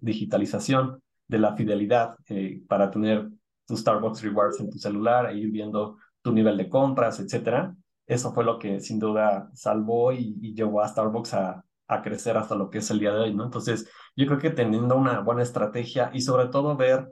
digitalización 0.00 1.02
de 1.28 1.38
la 1.38 1.54
fidelidad 1.56 2.16
eh, 2.28 2.62
para 2.68 2.90
tener 2.90 3.28
tu 3.66 3.76
Starbucks 3.76 4.22
Rewards 4.22 4.60
en 4.60 4.70
tu 4.70 4.78
celular 4.78 5.30
e 5.30 5.38
ir 5.38 5.50
viendo 5.50 5.98
tu 6.22 6.32
nivel 6.32 6.56
de 6.56 6.68
compras, 6.68 7.20
etcétera 7.20 7.74
eso 8.10 8.32
fue 8.32 8.42
lo 8.44 8.58
que 8.58 8.80
sin 8.80 8.98
duda 8.98 9.48
salvó 9.54 10.12
y, 10.12 10.52
llevó 10.52 10.82
a 10.82 10.88
Starbucks 10.88 11.32
a, 11.34 11.64
a, 11.86 12.02
crecer 12.02 12.36
hasta 12.36 12.56
lo 12.56 12.68
que 12.68 12.78
es 12.78 12.90
el 12.90 12.98
día 12.98 13.12
de 13.12 13.20
hoy, 13.20 13.34
¿no? 13.34 13.44
Entonces, 13.44 13.88
yo 14.16 14.26
creo 14.26 14.38
que 14.40 14.50
teniendo 14.50 14.96
una 14.96 15.20
buena 15.20 15.44
estrategia 15.44 16.10
y 16.12 16.20
sobre 16.20 16.48
todo 16.48 16.76
ver, 16.76 17.08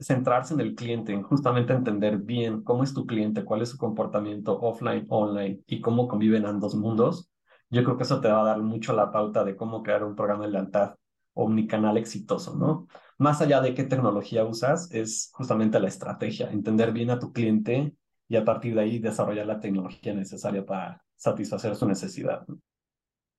centrarse 0.00 0.54
en 0.54 0.60
el 0.60 0.74
cliente, 0.74 1.12
en 1.12 1.22
justamente 1.22 1.72
entender 1.72 2.18
bien 2.18 2.62
cómo 2.62 2.82
es 2.82 2.94
tu 2.94 3.06
cliente, 3.06 3.44
cuál 3.44 3.62
es 3.62 3.68
su 3.70 3.78
comportamiento 3.78 4.58
offline, 4.58 5.06
online 5.08 5.60
y 5.66 5.80
cómo 5.80 6.08
conviven 6.08 6.46
ambos 6.46 6.74
mundos, 6.74 7.30
yo 7.68 7.84
creo 7.84 7.96
que 7.96 8.02
eso 8.02 8.20
te 8.20 8.28
va 8.28 8.40
a 8.40 8.44
dar 8.44 8.62
mucho 8.62 8.92
la 8.94 9.12
pauta 9.12 9.44
de 9.44 9.56
cómo 9.56 9.82
crear 9.82 10.02
un 10.02 10.16
programa 10.16 10.46
de 10.46 10.52
lealtad 10.52 10.96
omnicanal 11.34 11.96
exitoso, 11.96 12.56
¿no? 12.56 12.88
Más 13.18 13.40
allá 13.40 13.60
de 13.60 13.74
qué 13.74 13.84
tecnología 13.84 14.44
usas, 14.44 14.90
es 14.92 15.30
justamente 15.34 15.78
la 15.78 15.88
estrategia, 15.88 16.50
entender 16.50 16.92
bien 16.92 17.10
a 17.10 17.18
tu 17.18 17.32
cliente 17.32 17.94
y 18.28 18.36
a 18.36 18.44
partir 18.44 18.74
de 18.74 18.80
ahí 18.80 18.98
desarrollar 18.98 19.46
la 19.46 19.60
tecnología 19.60 20.14
necesaria 20.14 20.64
para 20.64 21.02
satisfacer 21.14 21.76
su 21.76 21.86
necesidad. 21.86 22.44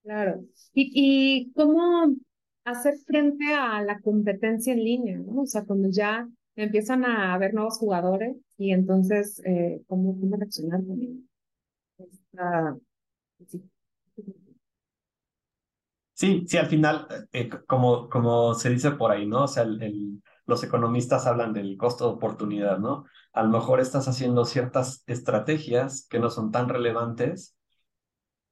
Claro. 0.04 0.42
¿Y, 0.74 0.92
y 0.94 1.52
cómo 1.54 2.16
hacer 2.64 2.96
frente 3.06 3.54
a 3.54 3.82
la 3.82 4.00
competencia 4.00 4.74
en 4.74 4.84
línea? 4.84 5.18
¿no? 5.18 5.42
O 5.42 5.46
sea, 5.46 5.66
cuando 5.66 5.90
ya 5.90 6.28
empiezan 6.56 7.06
a 7.06 7.34
haber 7.34 7.54
nuevos 7.54 7.78
jugadores 7.78 8.38
y 8.58 8.72
entonces, 8.72 9.42
eh, 9.46 9.82
¿cómo, 9.88 10.20
cómo 10.20 10.36
reaccionar 10.38 10.82
con 10.86 11.30
esta... 12.00 12.78
Sí, 16.14 16.46
sí, 16.48 16.58
al 16.58 16.68
final, 16.68 17.08
eh, 17.32 17.50
como, 17.68 18.08
como 18.10 18.54
se 18.54 18.70
dice 18.70 18.92
por 18.92 19.12
ahí, 19.12 19.26
¿no? 19.26 19.46
O 19.46 19.48
sea, 19.48 19.64
el, 19.64 20.22
los 20.46 20.64
economistas 20.64 21.26
hablan 21.26 21.54
del 21.54 21.78
costo 21.78 22.06
de 22.08 22.14
oportunidad, 22.14 22.78
¿no? 22.78 23.06
A 23.34 23.42
lo 23.44 23.50
mejor 23.50 23.80
estás 23.80 24.08
haciendo 24.08 24.46
ciertas 24.46 25.04
estrategias 25.08 26.08
que 26.10 26.20
no 26.20 26.30
son 26.30 26.52
tan 26.52 26.70
relevantes, 26.70 27.56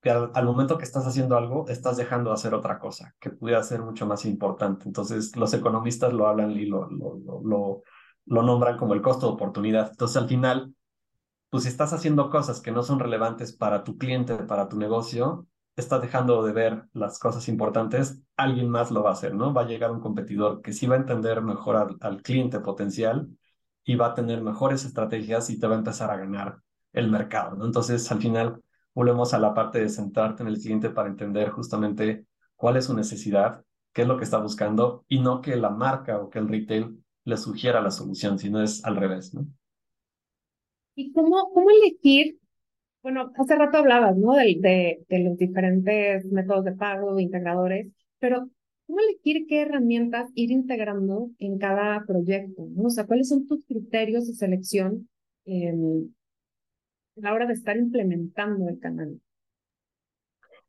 que 0.02 0.10
al, 0.10 0.46
momento 0.46 0.78
que 0.78 0.86
estás 0.86 1.06
haciendo 1.06 1.38
algo, 1.38 1.68
estás 1.68 1.98
dejando 1.98 2.30
de 2.30 2.36
hacer 2.36 2.54
otra 2.54 2.80
cosa, 2.80 3.16
que 3.20 3.32
pudiera 3.32 3.62
ser 3.64 3.82
mucho 3.82 4.06
más 4.06 4.26
importante. 4.26 4.86
Entonces, 4.86 5.36
los 5.36 5.54
economistas 5.54 6.14
lo 6.14 6.28
hablan 6.28 6.52
y 6.52 6.66
lo, 6.66 6.90
lo, 6.90 7.84
lo, 8.26 8.44
nombran 8.44 8.78
como 8.78 8.94
el 8.94 9.02
costo 9.02 9.28
de 9.28 9.34
oportunidad. 9.34 9.90
Entonces, 9.92 10.18
al 10.18 10.30
final, 10.30 10.74
pues 11.50 11.64
si 11.64 11.70
estás 11.70 11.94
haciendo 11.94 12.30
cosas 12.30 12.62
que 12.62 12.72
no 12.72 12.84
son 12.84 13.00
relevantes 13.00 13.54
para 13.54 13.84
tu 13.84 13.98
cliente, 13.98 14.36
para 14.36 14.70
tu 14.70 14.78
negocio, 14.78 15.48
estás 15.80 16.02
dejando 16.02 16.44
de 16.44 16.54
ver 16.54 16.86
las 16.94 17.20
cosas 17.20 17.48
importantes, 17.48 18.22
alguien 18.38 18.70
más 18.70 18.92
lo 18.92 19.04
va 19.04 19.12
a 19.12 19.14
hacer, 19.14 19.34
¿no? 19.34 19.54
Va 19.54 19.64
a 19.64 19.68
llegar 19.68 19.92
un 19.92 20.02
competidor 20.02 20.62
que 20.62 20.74
sí 20.74 20.88
va 20.88 20.96
a 20.96 21.00
entender 21.00 21.42
mejor 21.42 21.98
al, 22.02 22.22
cliente 22.22 22.60
potencial 22.60 23.30
y 23.84 23.96
va 23.96 24.08
a 24.08 24.14
tener 24.14 24.42
mejores 24.42 24.86
estrategias 24.86 25.50
y 25.50 25.60
te 25.60 25.68
va 25.68 25.76
a 25.76 25.80
empezar 25.80 26.12
a 26.12 26.18
ganar 26.18 26.60
el 26.94 27.10
mercado, 27.10 27.56
¿no? 27.56 27.66
Entonces, 27.66 28.12
al 28.12 28.20
final, 28.20 28.62
volvemos 29.00 29.34
a 29.34 29.40
la 29.40 29.54
parte 29.54 29.80
de 29.80 29.88
sentarte 29.88 30.44
en 30.44 30.50
el 30.50 30.60
cliente 30.60 30.90
para 30.90 31.08
entender 31.08 31.52
justamente 31.52 32.26
cuál 32.58 32.76
es 32.76 32.84
su 32.84 32.94
necesidad, 32.94 33.64
qué 33.94 34.02
es 34.02 34.08
lo 34.10 34.18
que 34.18 34.26
está 34.26 34.40
buscando 34.40 35.06
y 35.08 35.22
no 35.22 35.40
que 35.40 35.56
la 35.56 35.70
marca 35.70 36.20
o 36.20 36.30
que 36.30 36.40
el 36.40 36.50
retail 36.50 37.02
le 37.24 37.38
sugiera 37.38 37.80
la 37.80 37.92
solución, 37.92 38.38
sino 38.38 38.62
es 38.62 38.84
al 38.84 38.98
revés, 38.98 39.34
¿no? 39.34 39.48
¿Y 40.96 41.14
cómo, 41.14 41.50
cómo 41.54 41.70
elegir 41.70 42.40
bueno, 43.02 43.32
hace 43.38 43.56
rato 43.56 43.78
hablabas, 43.78 44.18
¿no? 44.18 44.34
De, 44.34 44.58
de, 44.60 45.06
de, 45.08 45.20
los 45.20 45.38
diferentes 45.38 46.26
métodos 46.26 46.66
de 46.66 46.74
pago, 46.74 47.18
integradores, 47.22 47.88
pero 48.20 48.50
¿cómo 48.86 49.00
elegir 49.00 49.46
qué 49.48 49.62
herramientas 49.62 50.30
ir 50.36 50.52
integrando 50.52 51.32
en 51.40 51.58
cada 51.58 52.04
proyecto? 52.06 52.68
¿no? 52.76 52.88
O 52.88 52.90
sea, 52.90 53.06
¿cuáles 53.06 53.30
son 53.30 53.48
tus 53.48 53.64
criterios 53.64 54.28
de 54.28 54.34
selección 54.34 55.08
a 57.18 57.22
la 57.22 57.34
hora 57.34 57.46
de 57.46 57.54
estar 57.54 57.78
implementando 57.78 58.70
el 58.70 58.80
canal? 58.80 59.20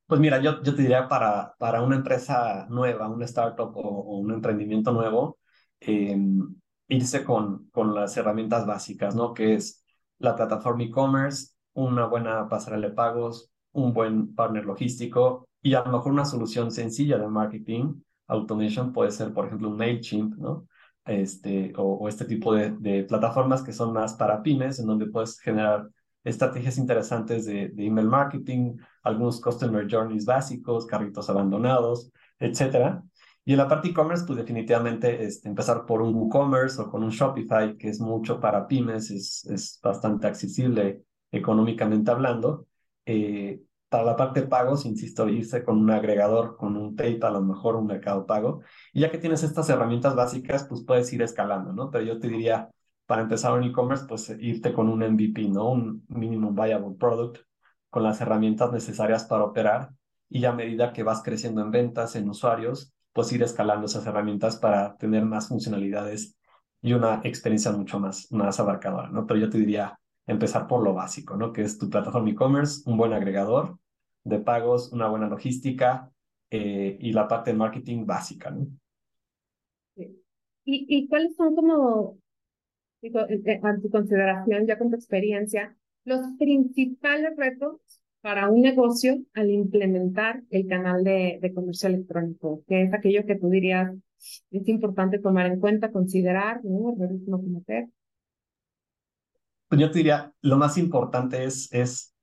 Pues 0.07 0.21
mira, 0.21 0.41
yo, 0.41 0.61
yo 0.63 0.75
te 0.75 0.83
diría 0.83 1.07
para, 1.07 1.55
para 1.57 1.83
una 1.83 1.97
empresa 1.97 2.67
nueva, 2.69 3.09
una 3.09 3.27
startup 3.27 3.71
o, 3.77 4.19
un 4.19 4.33
emprendimiento 4.33 4.91
nuevo, 4.93 5.39
em, 5.79 6.57
irse 6.89 7.25
con, 7.25 7.69
con 7.71 7.95
las 7.95 8.17
herramientas 8.17 8.67
básicas, 8.67 9.15
¿no? 9.15 9.33
Que 9.33 9.55
es 9.55 9.85
la 10.19 10.35
plataforma 10.35 10.83
e-commerce, 10.83 11.55
una 11.75 12.07
buena 12.07 12.49
pasarela 12.49 12.89
de 12.89 12.95
pagos, 12.95 13.53
un 13.73 13.93
buen 13.95 14.35
partner 14.35 14.65
logístico 14.65 15.49
y 15.63 15.75
a 15.75 15.85
lo 15.85 15.93
mejor 15.93 16.13
una 16.13 16.25
solución 16.25 16.71
sencilla 16.73 17.17
de 17.19 17.29
marketing, 17.29 18.03
automation 18.27 18.93
puede 18.93 19.11
ser, 19.13 19.33
por 19.33 19.47
ejemplo, 19.47 19.69
un 19.69 19.77
MailChimp, 19.77 20.35
¿no? 20.37 20.67
Este, 21.05 21.73
o, 21.77 22.09
este 22.09 22.25
tipo 22.25 22.55
de, 22.55 22.73
de, 22.73 23.05
plataformas 23.05 23.63
que 23.63 23.73
son 23.73 23.93
más 23.93 24.15
para 24.15 24.43
pymes, 24.43 24.79
en 24.81 24.87
donde 24.87 25.07
puedes 25.07 25.39
generar 25.41 25.89
estrategias 26.25 26.79
interesantes 26.79 27.47
de, 27.47 27.69
de 27.69 27.87
email 27.87 28.09
marketing, 28.09 28.77
algunos 29.03 29.41
customer 29.41 29.87
journeys 29.91 30.25
básicos, 30.25 30.87
carritos 30.87 31.31
abandonados, 31.31 32.13
etcétera. 32.39 33.03
Y 33.45 33.53
en 33.53 33.59
la 33.59 33.69
parte 33.69 33.89
e-commerce, 33.89 34.25
pues 34.27 34.39
definitivamente 34.39 35.25
este, 35.25 35.49
empezar 35.49 35.87
por 35.87 36.03
un 36.03 36.15
WooCommerce 36.15 36.83
o 36.83 36.91
con 36.91 37.03
un 37.03 37.11
Shopify, 37.11 37.77
que 37.77 37.89
es 37.89 38.01
mucho 38.01 38.39
para 38.39 38.67
pymes, 38.67 39.11
es, 39.11 39.45
es 39.47 39.81
bastante 39.83 40.27
accesible 40.27 41.03
económicamente 41.33 42.11
hablando. 42.11 42.67
Eh, 43.07 43.63
para 43.89 44.05
la 44.05 44.17
parte 44.17 44.43
de 44.43 44.47
pagos, 44.47 44.87
insisto, 44.87 45.29
irse 45.29 45.65
con 45.65 45.79
un 45.79 45.91
agregador, 45.91 46.57
con 46.57 46.77
un 46.77 46.95
PayPal, 46.95 47.35
a 47.35 47.41
lo 47.41 47.45
mejor 47.45 47.75
un 47.75 47.87
mercado 47.87 48.25
pago. 48.25 48.61
Y 48.93 49.01
ya 49.01 49.11
que 49.11 49.19
tienes 49.19 49.43
estas 49.43 49.69
herramientas 49.69 50.15
básicas, 50.15 50.65
pues 50.65 50.85
puedes 50.85 51.13
ir 51.13 51.23
escalando, 51.23 51.73
¿no? 51.73 51.91
Pero 51.91 52.05
yo 52.05 52.21
te 52.21 52.29
diría, 52.29 52.71
para 53.11 53.23
empezar 53.23 53.59
un 53.59 53.65
e-commerce, 53.65 54.05
pues 54.07 54.31
irte 54.39 54.73
con 54.73 54.89
un 54.89 55.01
MVP, 55.03 55.49
¿no? 55.49 55.73
Un 55.73 56.05
Minimum 56.07 56.55
Viable 56.55 56.95
Product, 56.97 57.39
con 57.89 58.05
las 58.05 58.21
herramientas 58.21 58.71
necesarias 58.71 59.25
para 59.25 59.43
operar. 59.43 59.91
Y 60.29 60.45
a 60.45 60.53
medida 60.53 60.93
que 60.93 61.03
vas 61.03 61.21
creciendo 61.21 61.61
en 61.61 61.73
ventas, 61.73 62.15
en 62.15 62.31
usuarios, 62.31 62.95
pues 63.13 63.33
ir 63.33 63.43
escalando 63.43 63.87
esas 63.87 64.07
herramientas 64.07 64.59
para 64.59 64.97
tener 64.97 65.25
más 65.25 65.49
funcionalidades 65.49 66.39
y 66.81 66.93
una 66.93 67.21
experiencia 67.25 67.73
mucho 67.73 67.99
más, 67.99 68.31
más 68.31 68.61
abarcadora, 68.61 69.09
¿no? 69.11 69.27
Pero 69.27 69.41
yo 69.41 69.51
te 69.51 69.59
diría, 69.59 69.99
empezar 70.29 70.69
por 70.69 70.81
lo 70.85 70.95
básico, 70.95 71.37
¿no? 71.37 71.53
Que 71.53 71.63
es 71.63 71.79
tu 71.79 71.91
plataforma 71.91 72.31
e-commerce, 72.31 72.89
un 72.89 72.97
buen 72.97 73.13
agregador 73.13 73.77
de 74.23 74.39
pagos, 74.39 74.93
una 74.93 75.09
buena 75.09 75.29
logística 75.29 76.13
eh, 76.49 76.97
y 77.01 77.13
la 77.13 77.27
parte 77.27 77.51
de 77.51 77.57
marketing 77.57 78.07
básica, 78.07 78.53
¿no? 78.53 78.69
¿Y, 79.97 80.15
¿Y 80.65 81.09
cuáles 81.09 81.35
son 81.35 81.57
como 81.57 82.21
a 83.03 83.81
tu 83.81 83.91
consideración, 83.91 84.67
ya 84.67 84.79
con 84.79 84.91
tu 84.91 84.97
experiencia, 84.97 85.77
los 86.05 86.21
principales 86.39 87.37
retos 87.37 87.81
para 88.21 88.49
un 88.49 88.61
negocio 88.61 89.19
al 89.35 89.51
implementar 89.51 90.43
el 90.51 90.67
canal 90.67 91.05
de, 91.05 91.39
de 91.41 91.55
comercio 91.55 91.89
electrónico? 91.89 92.63
¿Qué 92.69 92.83
es 92.83 92.93
aquello 92.93 93.25
que 93.25 93.37
tú 93.37 93.49
dirías 93.49 93.95
es 94.51 94.69
importante 94.69 95.19
tomar 95.19 95.47
en 95.47 95.61
cuenta, 95.61 95.91
considerar, 95.91 96.61
¿no? 96.65 96.93
Errores 96.93 97.23
no 97.27 97.39
cometer. 97.39 97.89
Pues 99.69 99.81
yo 99.81 99.91
te 99.91 99.99
diría, 99.99 100.33
lo 100.43 100.57
más 100.59 100.77
importante 100.79 101.45
es, 101.45 101.73
es 101.73 102.15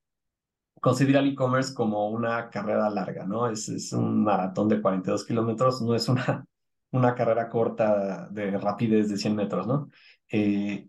considerar 0.82 1.24
el 1.24 1.32
e-commerce 1.32 1.74
como 1.74 2.10
una 2.10 2.50
carrera 2.50 2.90
larga, 2.90 3.26
¿no? 3.26 3.50
Es, 3.50 3.70
es 3.70 3.94
un 3.94 4.24
maratón 4.24 4.68
de 4.68 4.82
42 4.82 5.26
kilómetros, 5.26 5.82
no 5.82 5.96
es 5.96 6.08
una, 6.10 6.46
una 6.92 7.16
carrera 7.16 7.50
corta 7.50 8.28
de 8.30 8.58
rapidez 8.58 9.10
de 9.10 9.18
100 9.18 9.36
metros, 9.36 9.66
¿no? 9.66 9.90
Eh, 10.32 10.88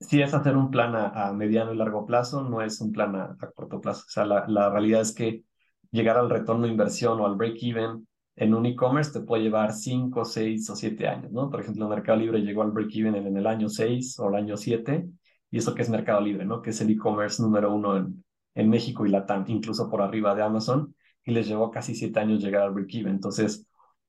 si 0.00 0.20
es 0.22 0.34
hacer 0.34 0.56
un 0.56 0.70
plan 0.70 0.94
a, 0.96 1.32
mediano 1.32 1.72
y 1.72 1.76
largo 1.76 2.06
plazo, 2.06 2.42
no 2.42 2.62
es 2.62 2.80
un 2.80 2.92
plan 2.92 3.16
a, 3.16 3.36
corto 3.54 3.80
plazo. 3.80 4.04
O 4.06 4.10
sea, 4.10 4.24
la, 4.26 4.44
la, 4.48 4.70
realidad 4.70 5.00
es 5.00 5.14
que 5.14 5.44
llegar 5.90 6.16
al 6.18 6.30
retorno 6.30 6.64
de 6.66 6.72
inversión 6.72 7.20
o 7.20 7.26
al 7.26 7.36
break-even 7.36 8.06
en 8.36 8.54
un 8.54 8.66
e-commerce 8.66 9.12
te 9.12 9.24
puede 9.24 9.44
llevar 9.44 9.72
5, 9.72 10.24
6 10.24 10.68
o 10.70 10.76
7 10.76 11.08
años, 11.08 11.32
¿no? 11.32 11.50
Por 11.50 11.60
ejemplo, 11.60 11.88
Mercado 11.88 12.18
Libre 12.18 12.40
llegó 12.40 12.62
al 12.62 12.72
break-even 12.72 13.14
en, 13.14 13.36
el 13.36 13.46
año 13.46 13.68
6 13.68 14.18
o 14.18 14.28
el 14.28 14.34
año 14.34 14.56
7, 14.56 15.08
y 15.50 15.58
eso 15.58 15.74
que 15.74 15.82
es 15.82 15.90
Mercado 15.90 16.20
Libre, 16.20 16.44
¿no? 16.44 16.60
Que 16.60 16.70
es 16.70 16.80
el 16.80 16.90
e-commerce 16.90 17.42
número 17.42 17.72
uno 17.72 17.96
en, 17.96 18.24
en 18.54 18.68
México 18.68 19.06
y 19.06 19.10
Latam, 19.10 19.44
incluso 19.48 19.88
por 19.88 20.02
arriba 20.02 20.34
de 20.34 20.42
Amazon, 20.42 20.94
y 21.24 21.32
les 21.32 21.46
llevó 21.46 21.70
casi 21.70 21.94
7 21.94 22.18
años 22.20 22.42
llegar 22.42 22.62
al 22.62 22.72
break-even. 22.72 23.14
Entonces, 23.14 23.66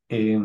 eh, 0.09 0.39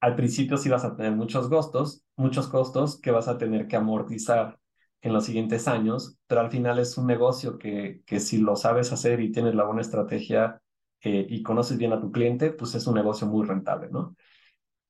al 0.00 0.16
principio 0.16 0.56
sí 0.56 0.68
vas 0.68 0.84
a 0.84 0.96
tener 0.96 1.12
muchos 1.12 1.48
costos, 1.48 2.04
muchos 2.16 2.48
costos 2.48 3.00
que 3.00 3.10
vas 3.10 3.28
a 3.28 3.38
tener 3.38 3.68
que 3.68 3.76
amortizar 3.76 4.58
en 5.02 5.12
los 5.12 5.24
siguientes 5.24 5.68
años, 5.68 6.18
pero 6.26 6.40
al 6.40 6.50
final 6.50 6.78
es 6.78 6.98
un 6.98 7.06
negocio 7.06 7.58
que, 7.58 8.02
que 8.06 8.20
si 8.20 8.38
lo 8.38 8.56
sabes 8.56 8.92
hacer 8.92 9.20
y 9.20 9.30
tienes 9.30 9.54
la 9.54 9.64
buena 9.64 9.82
estrategia 9.82 10.60
eh, 11.02 11.26
y 11.28 11.42
conoces 11.42 11.78
bien 11.78 11.92
a 11.92 12.00
tu 12.00 12.10
cliente, 12.10 12.50
pues 12.50 12.74
es 12.74 12.86
un 12.86 12.94
negocio 12.94 13.26
muy 13.26 13.46
rentable, 13.46 13.88
¿no? 13.90 14.16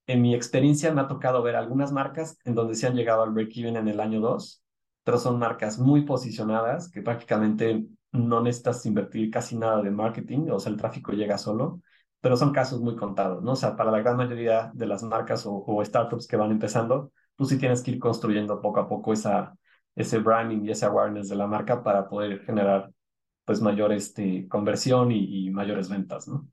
En 0.07 0.23
mi 0.23 0.35
experiencia 0.35 0.93
me 0.93 1.01
ha 1.01 1.09
tocado 1.09 1.43
ver 1.43 1.57
algunas 1.57 1.93
marcas 1.93 2.39
en 2.45 2.55
donde 2.55 2.77
se 2.77 2.87
han 2.87 2.95
llegado 2.95 3.23
al 3.23 3.33
break-even 3.33 3.77
en 3.77 3.89
el 3.89 4.01
año 4.01 4.21
2, 4.21 4.62
pero 5.05 5.19
son 5.19 5.39
marcas 5.39 5.79
muy 5.79 6.03
posicionadas 6.03 6.91
que 6.91 7.03
prácticamente 7.03 7.85
no 8.12 8.41
necesitas 8.41 8.87
invertir 8.87 9.31
casi 9.31 9.57
nada 9.57 9.83
de 9.83 9.91
marketing, 9.91 10.49
o 10.51 10.61
sea, 10.61 10.73
el 10.73 10.79
tráfico 10.79 11.12
llega 11.12 11.39
solo 11.39 11.81
pero 12.27 12.37
son 12.37 12.53
casos 12.53 12.81
muy 12.81 12.97
contados, 12.97 13.41
¿no? 13.43 13.53
O 13.53 13.57
sea, 13.57 13.77
para 13.77 13.93
la 13.93 14.01
gran 14.01 14.17
mayoría 14.17 14.73
de 14.75 14.87
las 14.87 15.05
marcas 15.05 15.45
o, 15.47 15.81
startups 15.85 16.27
que 16.27 16.37
van 16.37 16.51
empezando, 16.51 17.12
tú 17.37 17.44
sí 17.44 17.59
tienes 17.59 17.83
que 17.83 17.92
ir 17.92 17.99
construyendo 17.99 18.61
poco 18.61 18.81
a 18.81 18.88
poco 18.88 19.12
esa, 19.12 19.57
ese 19.94 20.18
branding 20.18 20.64
y 20.64 20.70
ese 20.70 20.87
awareness 20.87 21.29
de 21.29 21.37
la 21.37 21.46
marca 21.46 21.83
para 21.83 22.09
poder 22.09 22.40
generar 22.44 22.90
pues 23.44 23.61
mayor 23.61 23.92
este, 23.92 24.49
conversión 24.49 25.12
y, 25.12 25.51
mayores 25.51 25.88
ventas, 25.88 26.27
¿no? 26.27 26.49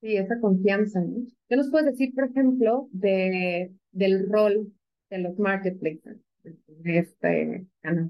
Sí, 0.00 0.16
esa 0.16 0.40
confianza, 0.40 1.00
¿no? 1.00 1.24
¿Qué 1.48 1.56
nos 1.56 1.70
puedes 1.70 1.92
decir, 1.92 2.12
por 2.12 2.24
ejemplo, 2.24 2.88
de, 2.90 3.72
del 3.92 4.28
rol 4.28 4.72
de 5.10 5.18
los 5.18 5.38
marketplaces 5.38 6.18
de 6.42 6.98
este 6.98 7.66
canal? 7.80 8.08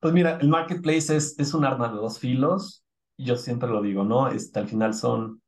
Pues 0.00 0.12
mira, 0.12 0.38
el 0.40 0.48
marketplace 0.48 1.14
es, 1.16 1.38
es 1.38 1.54
un 1.54 1.64
arma 1.64 1.88
de 1.88 1.94
dos 1.94 2.18
filos 2.18 2.84
yo 3.16 3.36
siempre 3.36 3.68
lo 3.68 3.82
digo, 3.82 4.04
¿no? 4.04 4.28
Este, 4.28 4.58
al 4.58 4.68
final 4.68 4.94
son 4.94 5.42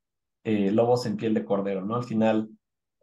eh, 0.44 0.70
lobos 0.70 1.06
en 1.06 1.16
piel 1.16 1.34
de 1.34 1.44
cordero, 1.44 1.84
¿no? 1.84 1.96
Al 1.96 2.04
final, 2.04 2.48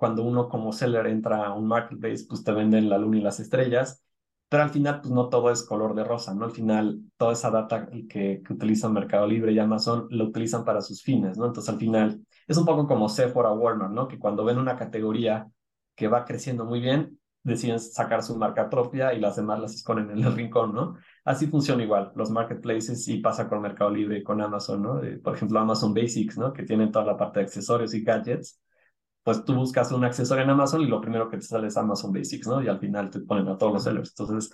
cuando 0.03 0.23
uno 0.23 0.49
como 0.49 0.73
seller 0.73 1.07
entra 1.07 1.45
a 1.45 1.53
un 1.53 1.65
marketplace, 1.65 2.25
pues 2.27 2.43
te 2.43 2.51
venden 2.51 2.89
la 2.89 2.97
luna 2.97 3.19
y 3.19 3.21
las 3.21 3.39
estrellas, 3.39 4.03
pero 4.49 4.63
al 4.63 4.69
final, 4.69 4.99
pues 4.99 5.13
no 5.13 5.29
todo 5.29 5.49
es 5.49 5.63
color 5.63 5.95
de 5.95 6.03
rosa, 6.03 6.35
¿no? 6.35 6.43
Al 6.43 6.51
final, 6.51 6.99
toda 7.15 7.31
esa 7.31 7.49
data 7.49 7.87
que, 8.09 8.41
que 8.45 8.53
utilizan 8.53 8.91
Mercado 8.91 9.25
Libre 9.25 9.53
y 9.53 9.59
Amazon, 9.59 10.07
lo 10.09 10.25
utilizan 10.25 10.65
para 10.65 10.81
sus 10.81 11.01
fines, 11.01 11.37
¿no? 11.37 11.45
Entonces, 11.45 11.73
al 11.73 11.79
final, 11.79 12.21
es 12.49 12.57
un 12.57 12.65
poco 12.65 12.85
como 12.85 13.07
Sephora 13.07 13.53
Walmart, 13.53 13.93
¿no? 13.93 14.09
Que 14.09 14.19
cuando 14.19 14.43
ven 14.43 14.57
una 14.57 14.75
categoría 14.75 15.49
que 15.95 16.09
va 16.09 16.25
creciendo 16.25 16.65
muy 16.65 16.81
bien, 16.81 17.17
deciden 17.43 17.79
sacar 17.79 18.23
su 18.23 18.37
marca 18.37 18.69
propia 18.69 19.13
y 19.13 19.21
las 19.21 19.37
demás 19.37 19.61
las 19.61 19.73
esconden 19.73 20.09
en 20.11 20.21
el 20.21 20.33
rincón, 20.35 20.73
¿no? 20.73 20.97
Así 21.23 21.47
funciona 21.47 21.81
igual 21.81 22.11
los 22.15 22.29
marketplaces 22.29 23.07
y 23.07 23.19
pasa 23.19 23.47
con 23.47 23.61
Mercado 23.61 23.89
Libre 23.89 24.17
y 24.17 24.23
con 24.23 24.41
Amazon, 24.41 24.83
¿no? 24.83 25.01
por 25.23 25.35
ejemplo, 25.35 25.61
Amazon 25.61 25.93
Basics, 25.93 26.37
¿no? 26.37 26.51
Que 26.51 26.63
tienen 26.63 26.91
toda 26.91 27.05
la 27.05 27.15
parte 27.15 27.39
de 27.39 27.45
accesorios 27.45 27.93
y 27.93 28.03
gadgets. 28.03 28.59
Pues 29.23 29.45
tú 29.45 29.55
buscas 29.55 29.91
un 29.91 30.03
accesorio 30.03 30.43
en 30.43 30.49
Amazon 30.49 30.81
y 30.81 30.87
lo 30.87 31.01
primero 31.01 31.29
que 31.29 31.37
te 31.37 31.43
sale 31.43 31.67
es 31.67 31.77
Amazon 31.77 32.11
Basics, 32.11 32.47
¿no? 32.47 32.61
Y 32.61 32.67
al 32.67 32.79
final 32.79 33.09
te 33.09 33.19
ponen 33.21 33.47
a 33.47 33.57
todos 33.57 33.73
los 33.73 33.83
sellers. 33.83 34.13
Entonces, 34.17 34.53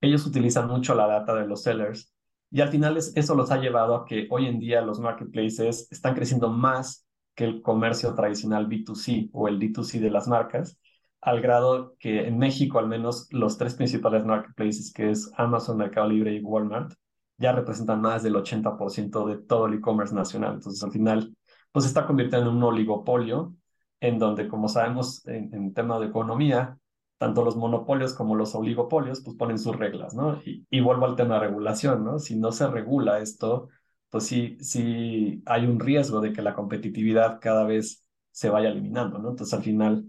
ellos 0.00 0.26
utilizan 0.26 0.68
mucho 0.68 0.94
la 0.94 1.06
data 1.06 1.34
de 1.34 1.46
los 1.46 1.62
sellers 1.62 2.12
y 2.50 2.60
al 2.60 2.68
final 2.68 2.96
eso 2.96 3.34
los 3.34 3.50
ha 3.50 3.58
llevado 3.58 3.96
a 3.96 4.04
que 4.04 4.28
hoy 4.30 4.46
en 4.46 4.58
día 4.60 4.82
los 4.82 5.00
marketplaces 5.00 5.88
están 5.90 6.14
creciendo 6.14 6.50
más 6.50 7.06
que 7.34 7.44
el 7.44 7.62
comercio 7.62 8.14
tradicional 8.14 8.68
B2C 8.68 9.30
o 9.32 9.48
el 9.48 9.58
D2C 9.58 10.00
de 10.00 10.10
las 10.10 10.28
marcas 10.28 10.78
al 11.20 11.40
grado 11.40 11.96
que 11.98 12.26
en 12.26 12.38
México 12.38 12.78
al 12.78 12.86
menos 12.86 13.26
los 13.32 13.58
tres 13.58 13.74
principales 13.74 14.24
marketplaces, 14.24 14.92
que 14.92 15.10
es 15.10 15.30
Amazon, 15.36 15.76
Mercado 15.76 16.08
Libre 16.08 16.32
y 16.34 16.40
Walmart, 16.40 16.92
ya 17.36 17.52
representan 17.52 18.00
más 18.00 18.22
del 18.22 18.36
80% 18.36 19.26
de 19.26 19.38
todo 19.38 19.66
el 19.66 19.74
e-commerce 19.74 20.14
nacional. 20.14 20.54
Entonces, 20.54 20.82
al 20.84 20.92
final, 20.92 21.36
pues 21.72 21.84
se 21.84 21.88
está 21.88 22.06
convirtiendo 22.06 22.48
en 22.48 22.56
un 22.56 22.62
oligopolio 22.62 23.54
en 24.00 24.18
donde, 24.18 24.48
como 24.48 24.68
sabemos, 24.68 25.26
en, 25.26 25.72
tema 25.74 25.98
de 25.98 26.06
economía, 26.06 26.78
tanto 27.18 27.44
los 27.44 27.56
monopolios 27.56 28.14
como 28.14 28.34
los 28.34 28.54
oligopolios, 28.54 29.22
pues 29.22 29.36
ponen 29.36 29.58
sus 29.58 29.76
reglas, 29.76 30.14
¿no? 30.14 30.40
Y, 30.44 30.66
y, 30.70 30.80
vuelvo 30.80 31.06
al 31.06 31.16
tema 31.16 31.34
de 31.34 31.48
regulación, 31.48 32.04
¿no? 32.04 32.18
Si 32.18 32.36
no 32.36 32.52
se 32.52 32.66
regula 32.68 33.20
esto, 33.20 33.68
pues 34.10 34.24
sí, 34.24 34.56
sí 34.60 35.42
hay 35.46 35.66
un 35.66 35.80
riesgo 35.80 36.20
de 36.20 36.32
que 36.32 36.42
la 36.42 36.54
competitividad 36.54 37.38
cada 37.40 37.64
vez 37.64 38.06
se 38.30 38.50
vaya 38.50 38.68
eliminando, 38.68 39.18
¿no? 39.18 39.30
Entonces, 39.30 39.54
al 39.54 39.62
final, 39.62 40.06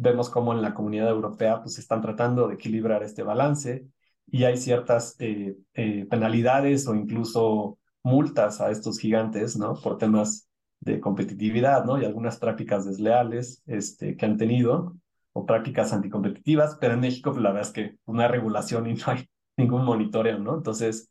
vemos 0.00 0.30
cómo 0.30 0.52
en 0.52 0.62
la 0.62 0.74
comunidad 0.74 1.10
europea 1.10 1.62
pues 1.62 1.78
están 1.78 2.00
tratando 2.00 2.48
de 2.48 2.54
equilibrar 2.54 3.02
este 3.02 3.22
balance 3.22 3.86
y 4.26 4.44
hay 4.44 4.56
ciertas 4.56 5.16
eh, 5.18 5.56
eh, 5.74 6.06
penalidades 6.08 6.86
o 6.88 6.94
incluso 6.94 7.78
multas 8.02 8.60
a 8.60 8.70
estos 8.70 8.98
gigantes, 8.98 9.56
¿no? 9.56 9.74
Por 9.74 9.98
temas 9.98 10.48
de 10.80 11.00
competitividad, 11.00 11.84
¿no? 11.84 12.00
Y 12.00 12.04
algunas 12.04 12.38
prácticas 12.38 12.84
desleales 12.86 13.62
este, 13.66 14.16
que 14.16 14.26
han 14.26 14.36
tenido 14.36 14.96
o 15.32 15.46
prácticas 15.46 15.92
anticompetitivas, 15.92 16.76
pero 16.80 16.94
en 16.94 17.00
México 17.00 17.30
pues, 17.32 17.42
la 17.42 17.50
verdad 17.52 17.68
es 17.68 17.72
que 17.72 17.96
una 18.06 18.28
regulación 18.28 18.86
y 18.88 18.94
no 18.94 19.04
hay 19.06 19.28
ningún 19.56 19.84
monitoreo, 19.84 20.38
¿no? 20.38 20.56
Entonces, 20.56 21.10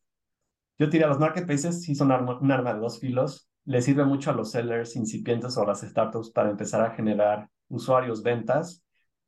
yo 0.78 0.88
diría, 0.88 1.08
los 1.08 1.20
marketplaces 1.20 1.84
sí 1.84 1.96
son 1.96 2.12
un 2.12 2.52
arma 2.52 2.74
de 2.74 2.80
dos 2.80 3.00
filos, 3.00 3.50
le 3.66 3.82
sirve 3.82 4.06
mucho 4.06 4.32
a 4.32 4.34
los 4.34 4.52
sellers 4.52 4.96
incipientes 4.96 5.58
o 5.58 5.64
a 5.64 5.68
las 5.68 5.82
startups 5.82 6.32
para 6.32 6.50
empezar 6.50 6.82
a 6.82 6.92
generar 6.92 7.50
usuarios, 7.68 8.24
ventas, 8.24 8.84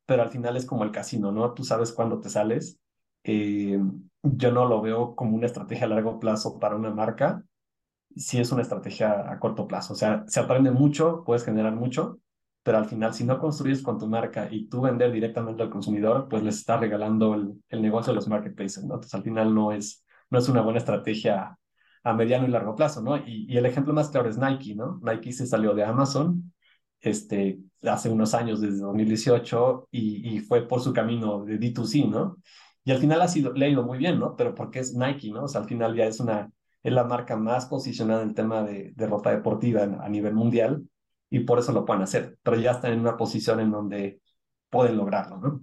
pero 0.06 0.22
al 0.22 0.30
final 0.30 0.56
es 0.56 0.66
como 0.66 0.84
el 0.84 0.90
casino, 0.90 1.30
¿no? 1.30 1.52
Tú 1.54 1.64
sabes 1.64 1.92
cuándo 1.92 2.20
te 2.20 2.28
sales. 2.28 2.80
Eh, 3.24 3.78
yo 4.22 4.50
no 4.50 4.66
lo 4.66 4.80
veo 4.80 5.14
como 5.14 5.36
una 5.36 5.46
estrategia 5.46 5.86
a 5.86 5.88
largo 5.88 6.18
plazo 6.18 6.58
para 6.58 6.76
una 6.76 6.90
marca, 6.90 7.44
sí 8.16 8.38
es 8.40 8.52
una 8.52 8.62
estrategia 8.62 9.30
a 9.30 9.38
corto 9.38 9.66
plazo. 9.66 9.94
O 9.94 9.96
sea, 9.96 10.24
se 10.26 10.40
aprende 10.40 10.70
mucho, 10.70 11.22
puedes 11.24 11.44
generar 11.44 11.74
mucho, 11.74 12.18
pero 12.62 12.78
al 12.78 12.86
final, 12.86 13.12
si 13.14 13.24
no 13.24 13.38
construyes 13.38 13.82
con 13.82 13.98
tu 13.98 14.06
marca 14.06 14.48
y 14.50 14.68
tú 14.68 14.80
vender 14.82 15.10
directamente 15.12 15.62
al 15.62 15.70
consumidor, 15.70 16.28
pues 16.28 16.42
les 16.42 16.58
estás 16.58 16.80
regalando 16.80 17.34
el, 17.34 17.62
el 17.68 17.82
negocio 17.82 18.12
de 18.12 18.16
los 18.16 18.28
marketplaces, 18.28 18.84
¿no? 18.84 18.94
Entonces, 18.94 19.14
al 19.14 19.22
final 19.24 19.54
no 19.54 19.72
es, 19.72 20.04
no 20.30 20.38
es 20.38 20.48
una 20.48 20.62
buena 20.62 20.78
estrategia 20.78 21.58
a 22.04 22.12
mediano 22.14 22.46
y 22.46 22.50
largo 22.50 22.74
plazo, 22.76 23.02
¿no? 23.02 23.16
Y, 23.16 23.46
y 23.48 23.56
el 23.56 23.66
ejemplo 23.66 23.92
más 23.92 24.10
claro 24.10 24.28
es 24.28 24.38
Nike, 24.38 24.74
¿no? 24.74 25.00
Nike 25.02 25.32
se 25.32 25.46
salió 25.46 25.74
de 25.74 25.84
Amazon 25.84 26.52
este, 27.00 27.58
hace 27.82 28.08
unos 28.08 28.34
años, 28.34 28.60
desde 28.60 28.78
2018, 28.78 29.88
y, 29.90 30.36
y 30.36 30.40
fue 30.40 30.66
por 30.66 30.80
su 30.80 30.92
camino 30.92 31.44
de 31.44 31.58
D2C, 31.58 32.08
¿no? 32.08 32.38
Y 32.84 32.92
al 32.92 32.98
final 32.98 33.20
ha 33.22 33.28
sido, 33.28 33.52
le 33.52 33.66
ha 33.66 33.68
ido 33.68 33.82
muy 33.84 33.98
bien, 33.98 34.18
¿no? 34.18 34.36
Pero 34.36 34.54
porque 34.54 34.80
es 34.80 34.94
Nike, 34.94 35.30
¿no? 35.30 35.44
O 35.44 35.48
sea, 35.48 35.60
al 35.60 35.68
final 35.68 35.94
ya 35.94 36.06
es 36.06 36.20
una, 36.20 36.50
es 36.82 36.92
la 36.92 37.04
marca 37.04 37.36
más 37.36 37.66
posicionada 37.66 38.22
en 38.22 38.30
el 38.30 38.34
tema 38.34 38.62
de, 38.62 38.92
de 38.94 39.06
deportiva 39.30 39.82
a 39.82 40.08
nivel 40.08 40.34
mundial, 40.34 40.84
y 41.30 41.40
por 41.40 41.58
eso 41.58 41.72
lo 41.72 41.84
pueden 41.84 42.02
hacer, 42.02 42.36
pero 42.42 42.60
ya 42.60 42.72
están 42.72 42.92
en 42.92 43.00
una 43.00 43.16
posición 43.16 43.60
en 43.60 43.70
donde 43.70 44.20
pueden 44.68 44.96
lograrlo, 44.96 45.38
¿no? 45.38 45.62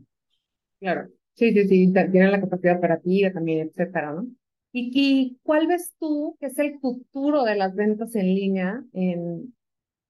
Claro, 0.79 1.09
sí, 1.35 1.53
sí, 1.53 1.67
sí, 1.67 1.93
tienen 1.93 2.31
la 2.31 2.41
capacidad 2.41 2.77
operativa 2.77 3.31
también, 3.31 3.67
etcétera, 3.67 4.13
¿no? 4.13 4.27
¿Y, 4.71 4.91
¿Y 4.93 5.39
cuál 5.43 5.67
ves 5.67 5.93
tú 5.99 6.37
que 6.39 6.47
es 6.47 6.57
el 6.59 6.79
futuro 6.79 7.43
de 7.43 7.55
las 7.55 7.75
ventas 7.75 8.15
en 8.15 8.25
línea 8.25 8.83
en 8.93 9.55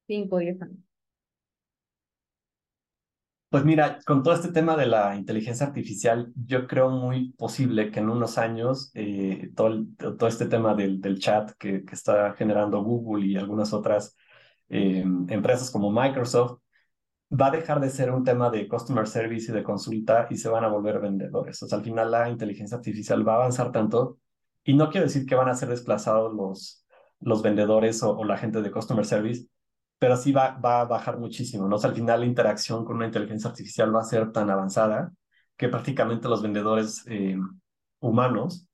5 0.08 0.36
o 0.36 0.39
10 0.39 0.62
años? 0.62 0.88
Pues 3.50 3.66
mira, 3.66 3.98
con 4.06 4.22
todo 4.22 4.36
este 4.36 4.52
tema 4.52 4.78
de 4.78 4.86
la 4.86 5.16
inteligencia 5.16 5.66
artificial, 5.66 6.32
yo 6.36 6.68
creo 6.68 6.92
muy 6.92 7.32
posible 7.34 7.90
que 7.90 8.00
en 8.00 8.10
unos 8.10 8.38
años 8.38 8.92
eh, 8.94 9.52
todo, 9.56 10.28
este 10.28 10.46
tema 10.46 10.76
del, 10.76 11.02
chat 11.20 11.52
que, 11.58 11.84
está 11.92 12.34
generando 12.34 12.84
Google 12.84 13.26
y 13.26 13.38
algunas 13.38 13.74
otras 13.74 14.16
eh, 14.70 15.04
empresas 15.30 15.72
como 15.72 15.92
Microsoft, 15.92 16.60
va 17.32 17.48
a 17.48 17.52
dejar 17.52 17.80
de 17.80 17.90
ser 17.90 18.12
un 18.12 18.24
tema 18.24 18.50
de 18.52 18.68
customer 18.68 19.08
service 19.08 19.52
y 19.52 19.56
de 19.56 19.64
consulta 19.64 20.28
y 20.30 20.38
se 20.38 20.50
van 20.50 20.64
a 20.64 20.68
volver 20.68 21.00
vendedores. 21.00 21.62
O 21.64 21.68
sea, 21.68 21.80
al 21.80 21.84
final 21.84 22.12
la 22.12 22.30
inteligencia 22.30 22.78
artificial 22.78 23.28
va 23.28 23.34
a 23.34 23.36
avanzar 23.38 23.72
tanto 23.72 24.20
y 24.64 24.74
no 24.76 24.90
quiero 24.90 25.08
decir 25.08 25.26
que 25.26 25.36
van 25.36 25.50
a 25.50 25.56
ser 25.56 25.70
desplazados 25.70 26.34
los 27.20 27.42
vendedores 27.42 28.04
o, 28.04 28.24
la 28.24 28.38
gente 28.38 28.62
de 28.62 28.72
customer 28.72 29.06
service, 29.06 29.48
pero 30.00 30.18
sí 30.18 30.32
va, 30.32 30.52
va 30.60 30.82
a 30.82 30.86
bajar 30.86 31.18
muchísimo, 31.20 31.68
¿no? 31.68 31.76
O 31.78 31.80
sea, 31.80 31.90
al 31.92 31.96
final 31.96 32.22
la 32.22 32.26
interacción 32.26 32.86
con 32.86 32.98
una 32.98 33.06
inteligencia 33.08 33.50
artificial 33.50 33.96
va 33.96 34.02
a 34.02 34.04
ser 34.06 34.32
tan 34.32 34.50
avanzada 34.50 35.14
que 35.58 35.70
prácticamente 35.70 36.30
los 36.30 36.42
vendedores 36.42 37.04
eh, 37.08 37.38
humanos 38.00 38.68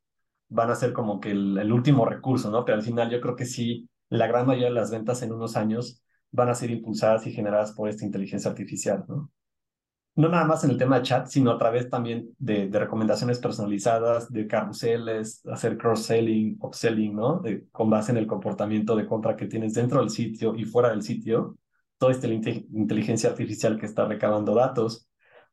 van 0.49 0.71
a 0.71 0.75
ser 0.75 0.93
como 0.93 1.19
que 1.19 1.31
el, 1.31 1.57
el 1.57 1.71
último 1.73 2.05
recurso, 2.05 2.51
¿no? 2.51 2.65
Pero 2.65 2.77
al 2.77 2.83
final 2.83 3.09
yo 3.11 3.21
creo 3.21 3.35
que 3.35 3.45
sí, 3.45 3.89
la 4.09 4.27
gran 4.27 4.45
mayoría 4.47 4.69
de 4.69 4.75
las 4.75 4.91
ventas 4.91 5.21
en 5.23 5.33
unos 5.33 5.57
años 5.57 6.03
van 6.31 6.49
a 6.49 6.55
ser 6.55 6.71
impulsadas 6.71 7.27
y 7.27 7.33
generadas 7.33 7.73
por 7.73 7.89
esta 7.89 8.05
inteligencia 8.05 8.51
artificial, 8.51 9.05
¿no? 9.07 9.31
No 10.15 10.29
nada 10.29 10.45
más 10.45 10.63
en 10.63 10.69
el 10.69 10.77
tema 10.77 10.97
de 10.97 11.03
chat, 11.03 11.27
sino 11.27 11.51
a 11.51 11.57
través 11.57 11.89
también 11.89 12.29
de, 12.37 12.69
de 12.69 12.79
recomendaciones 12.79 13.39
personalizadas, 13.39 14.31
de 14.31 14.47
carruseles, 14.47 15.45
hacer 15.47 15.77
cross-selling, 15.77 16.57
upselling, 16.61 17.13
¿no? 17.15 17.39
De, 17.39 17.67
con 17.71 17.89
base 17.89 18.13
en 18.13 18.17
el 18.17 18.27
comportamiento 18.27 18.95
de 18.95 19.07
compra 19.07 19.35
que 19.35 19.47
tienes 19.47 19.73
dentro 19.73 19.99
del 19.99 20.09
sitio 20.09 20.55
y 20.55 20.63
fuera 20.63 20.89
del 20.89 21.01
sitio, 21.01 21.57
toda 21.97 22.13
esta 22.13 22.27
inteligencia 22.27 23.29
artificial 23.29 23.77
que 23.77 23.85
está 23.85 24.05
recabando 24.05 24.55
datos, 24.55 25.07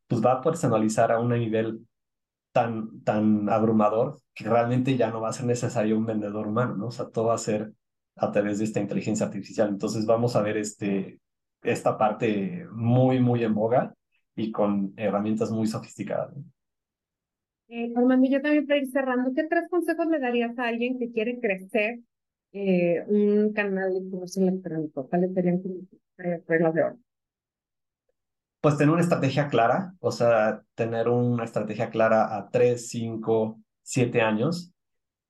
pues 0.07 0.25
va 0.25 0.35
a 0.35 0.41
personalizar 0.41 1.11
a 1.11 1.19
un 1.19 1.31
nivel 1.31 1.81
tan, 2.53 3.03
tan 3.03 3.49
abrumador 3.49 4.21
que 4.35 4.45
realmente 4.45 4.97
ya 4.97 5.11
no 5.11 5.21
va 5.21 5.31
a 5.31 5.33
ser 5.33 5.47
necesario 5.47 5.99
un 5.99 6.07
vendedor 6.07 6.47
humano, 6.47 6.77
¿no? 6.77 6.87
O 6.87 6.91
sea, 6.93 7.09
todo 7.09 7.27
va 7.27 7.35
a 7.35 7.39
ser 7.39 7.73
a 8.17 8.31
través 8.31 8.59
de 8.59 8.65
esta 8.65 8.81
inteligencia 8.81 9.27
artificial. 9.27 9.69
Entonces 9.69 10.07
vamos 10.07 10.37
a 10.37 10.43
ver 10.43 10.57
este, 10.57 11.21
esta 11.63 11.99
parte 11.99 12.67
muy, 12.71 13.21
muy 13.21 13.43
en 13.43 13.55
boga 13.55 13.95
y 14.37 14.51
con 14.51 14.93
herramientas 14.97 15.51
muy 15.51 15.67
sofisticadas. 15.67 16.35
Eh, 17.69 17.93
Armando, 17.97 18.29
yo 18.29 18.43
también 18.43 18.67
para 18.67 18.81
ir 18.81 18.91
cerrando, 18.91 19.33
¿qué 19.35 19.45
tres 19.45 19.65
consejos 19.71 20.07
le 20.09 20.19
darías 20.19 20.59
a 20.59 20.69
alguien 20.69 20.99
que 20.99 21.11
quiere 21.11 21.41
crecer 21.41 22.01
eh, 22.53 23.03
un 23.07 23.53
canal 23.55 23.95
de 23.95 24.11
comercio 24.11 24.43
electrónico? 24.43 25.09
¿Cuáles 25.09 25.33
serían 25.33 25.63
tus 25.63 25.73
reglas 26.47 26.75
de 26.75 26.83
oro? 26.85 26.99
Pues 28.61 28.77
tener 28.77 28.93
una 28.93 29.03
estrategia 29.03 29.49
clara, 29.49 29.95
o 30.01 30.13
sea, 30.13 30.63
tener 30.75 31.09
una 31.09 31.45
estrategia 31.45 31.91
clara 31.91 32.37
a 32.37 32.49
tres, 32.51 32.89
cinco, 32.89 33.59
siete 33.83 34.21
años 34.21 34.73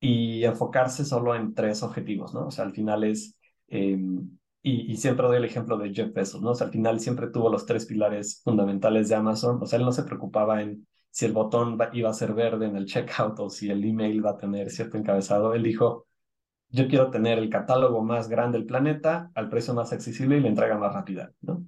y 0.01 0.45
enfocarse 0.45 1.05
solo 1.05 1.35
en 1.35 1.55
tres 1.55 1.83
objetivos, 1.83 2.35
¿no? 2.35 2.49
O 2.49 2.51
sea, 2.51 2.65
al 2.65 2.73
final 2.73 3.05
es, 3.05 3.39
em, 3.69 4.37
y, 4.63 4.97
siempre 4.97 5.27
doy 5.27 5.39
el 5.39 5.45
ejemplo 5.45 5.77
de 5.77 5.93
Jeff 5.93 6.13
Bezos, 6.13 6.41
¿no? 6.41 6.51
O 6.51 6.55
sea, 6.55 6.69
al 6.69 6.73
final 6.73 7.01
siempre 7.01 7.29
tuvo 7.29 7.51
los 7.51 7.67
tres 7.67 7.87
pilares 7.87 8.41
fundamentales 8.45 9.09
de 9.09 9.17
Amazon, 9.17 9.59
o 9.61 9.67
sea, 9.67 9.79
él 9.79 9.85
no 9.85 9.93
se 9.93 10.05
preocupaba 10.05 10.63
en 10.63 10.87
si 11.11 11.27
el 11.27 11.33
botón 11.33 11.79
iba 11.93 12.09
a 12.09 12.15
ser 12.15 12.33
verde 12.33 12.67
en 12.67 12.77
el 12.77 12.87
checkout 12.87 13.39
o 13.41 13.51
si 13.51 13.71
el 13.71 13.85
email 13.85 14.25
va 14.25 14.31
a 14.31 14.37
tener 14.37 14.71
cierto 14.71 14.97
encabezado, 14.97 15.55
él 15.55 15.63
dijo, 15.63 16.07
yo 16.71 16.89
quiero 16.89 17.11
tener 17.11 17.39
el 17.39 17.51
catálogo 17.51 18.03
más 18.03 18.29
grande 18.29 18.59
del 18.59 18.67
planeta 18.67 19.31
al 19.35 19.51
precio 19.51 19.75
más 19.75 19.93
accesible 19.93 20.39
y 20.39 20.41
la 20.41 20.49
entrega 20.49 20.79
más 20.79 20.95
rápida, 20.95 21.33
¿no? 21.43 21.65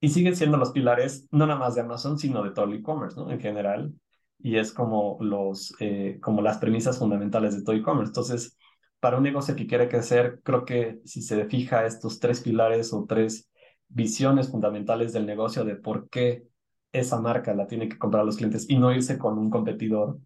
Y 0.00 0.10
siguen 0.10 0.36
siendo 0.36 0.58
los 0.58 0.72
pilares 0.72 1.26
no 1.30 1.46
nada 1.46 1.58
más 1.58 1.74
de 1.74 1.80
Amazon, 1.80 2.18
sino 2.18 2.42
de 2.42 2.50
todo 2.50 2.66
el 2.66 2.74
e-commerce, 2.74 3.18
¿no? 3.18 3.30
En 3.30 3.40
general, 3.40 3.94
y 4.38 4.56
es 4.58 4.72
como, 4.72 5.16
los, 5.20 5.74
eh, 5.80 6.18
como 6.20 6.42
las 6.42 6.58
premisas 6.58 6.98
fundamentales 6.98 7.56
de 7.56 7.62
todo 7.62 7.74
e-commerce. 7.74 8.10
Entonces, 8.10 8.58
para 9.00 9.16
un 9.16 9.22
negocio 9.22 9.54
que 9.56 9.66
quiere 9.66 9.88
crecer, 9.88 10.40
creo 10.42 10.64
que 10.64 11.00
si 11.04 11.22
se 11.22 11.44
fija 11.46 11.86
estos 11.86 12.18
tres 12.18 12.40
pilares 12.40 12.92
o 12.92 13.04
tres 13.06 13.50
visiones 13.88 14.50
fundamentales 14.50 15.12
del 15.12 15.26
negocio 15.26 15.64
de 15.64 15.76
por 15.76 16.08
qué 16.08 16.48
esa 16.92 17.20
marca 17.20 17.54
la 17.54 17.66
tiene 17.66 17.88
que 17.88 17.98
comprar 17.98 18.24
los 18.24 18.36
clientes 18.36 18.68
y 18.68 18.78
no 18.78 18.92
irse 18.92 19.18
con 19.18 19.38
un 19.38 19.50
competidor, 19.50 20.18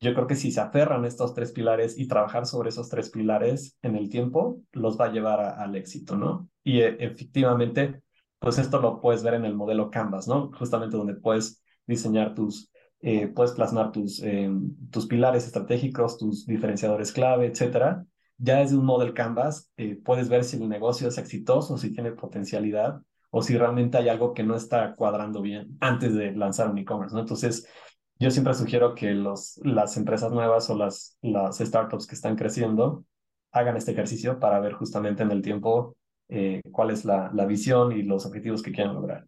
yo 0.00 0.14
creo 0.14 0.26
que 0.26 0.36
si 0.36 0.52
se 0.52 0.60
aferran 0.60 1.04
estos 1.04 1.34
tres 1.34 1.52
pilares 1.52 1.98
y 1.98 2.06
trabajar 2.06 2.46
sobre 2.46 2.68
esos 2.68 2.88
tres 2.88 3.10
pilares 3.10 3.76
en 3.82 3.96
el 3.96 4.10
tiempo, 4.10 4.60
los 4.72 5.00
va 5.00 5.06
a 5.06 5.12
llevar 5.12 5.40
al 5.40 5.74
éxito, 5.74 6.16
¿no? 6.16 6.48
Y 6.62 6.80
e, 6.80 6.96
efectivamente, 7.00 8.02
pues 8.38 8.58
esto 8.58 8.80
lo 8.80 9.00
puedes 9.00 9.22
ver 9.22 9.34
en 9.34 9.46
el 9.46 9.54
modelo 9.54 9.90
Canvas, 9.90 10.28
¿no? 10.28 10.52
Justamente 10.52 10.96
donde 10.96 11.14
puedes 11.14 11.62
diseñar 11.86 12.34
tus 12.34 12.70
eh, 13.00 13.28
puedes 13.28 13.52
plasmar 13.52 13.92
tus, 13.92 14.22
eh, 14.22 14.50
tus 14.90 15.06
pilares 15.06 15.46
estratégicos, 15.46 16.18
tus 16.18 16.46
diferenciadores 16.46 17.12
clave, 17.12 17.46
etcétera. 17.46 18.04
Ya 18.38 18.58
desde 18.58 18.76
un 18.76 18.84
model 18.84 19.14
Canvas 19.14 19.70
eh, 19.76 19.98
puedes 20.02 20.28
ver 20.28 20.44
si 20.44 20.56
el 20.56 20.68
negocio 20.68 21.08
es 21.08 21.18
exitoso, 21.18 21.78
si 21.78 21.92
tiene 21.92 22.12
potencialidad 22.12 23.00
o 23.30 23.42
si 23.42 23.56
realmente 23.56 23.98
hay 23.98 24.08
algo 24.08 24.34
que 24.34 24.42
no 24.42 24.56
está 24.56 24.94
cuadrando 24.94 25.42
bien 25.42 25.76
antes 25.80 26.14
de 26.14 26.32
lanzar 26.32 26.70
un 26.70 26.78
e-commerce, 26.78 27.14
¿no? 27.14 27.20
Entonces, 27.20 27.68
yo 28.18 28.30
siempre 28.30 28.54
sugiero 28.54 28.94
que 28.94 29.10
los, 29.12 29.60
las 29.62 29.96
empresas 29.96 30.32
nuevas 30.32 30.70
o 30.70 30.76
las, 30.76 31.18
las 31.20 31.58
startups 31.58 32.06
que 32.06 32.14
están 32.14 32.36
creciendo 32.36 33.04
hagan 33.52 33.76
este 33.76 33.92
ejercicio 33.92 34.38
para 34.38 34.58
ver 34.60 34.72
justamente 34.72 35.22
en 35.22 35.30
el 35.30 35.42
tiempo 35.42 35.96
cuál 36.72 36.90
es 36.90 37.04
la, 37.04 37.30
la 37.32 37.46
visión 37.46 37.92
y 37.92 38.02
los 38.02 38.26
objetivos 38.26 38.62
que 38.62 38.72
quieren 38.72 38.94
lograr. 38.94 39.26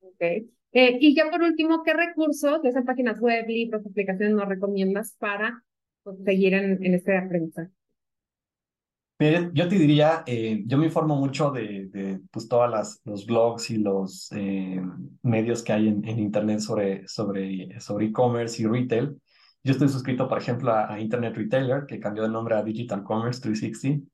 Okay. 0.00 0.48
Eh, 0.76 0.98
y 1.00 1.14
ya 1.14 1.30
por 1.30 1.40
último, 1.40 1.84
¿qué 1.84 1.94
recursos 1.94 2.60
de 2.60 2.70
esas 2.70 2.84
páginas 2.84 3.20
web, 3.20 3.46
libros, 3.46 3.86
aplicaciones 3.86 4.34
nos 4.34 4.48
recomiendas 4.48 5.14
para 5.20 5.62
pues, 6.02 6.16
seguir 6.24 6.52
en, 6.54 6.84
en 6.84 6.94
este 6.94 7.16
aprendizaje? 7.16 7.70
Yo 9.52 9.68
te 9.68 9.76
diría, 9.76 10.24
eh, 10.26 10.64
yo 10.66 10.76
me 10.76 10.86
informo 10.86 11.14
mucho 11.14 11.52
de, 11.52 11.86
de 11.86 12.20
pues, 12.32 12.48
todas 12.48 13.00
los 13.04 13.24
blogs 13.24 13.70
y 13.70 13.78
los 13.78 14.30
eh, 14.32 14.82
medios 15.22 15.62
que 15.62 15.72
hay 15.72 15.86
en, 15.86 16.04
en 16.06 16.18
Internet 16.18 16.58
sobre 16.58 17.06
sobre 17.06 17.80
sobre 17.80 18.06
e-commerce 18.06 18.60
y 18.60 18.66
retail. 18.66 19.16
Yo 19.62 19.72
estoy 19.72 19.88
suscrito, 19.88 20.28
por 20.28 20.38
ejemplo, 20.38 20.72
a, 20.72 20.98
Internet 20.98 21.36
Retailer, 21.36 21.86
que 21.86 22.00
cambió 22.00 22.24
de 22.24 22.28
nombre 22.28 22.56
a 22.56 22.64
Digital 22.64 23.04
Commerce 23.04 23.40
360. 23.40 24.10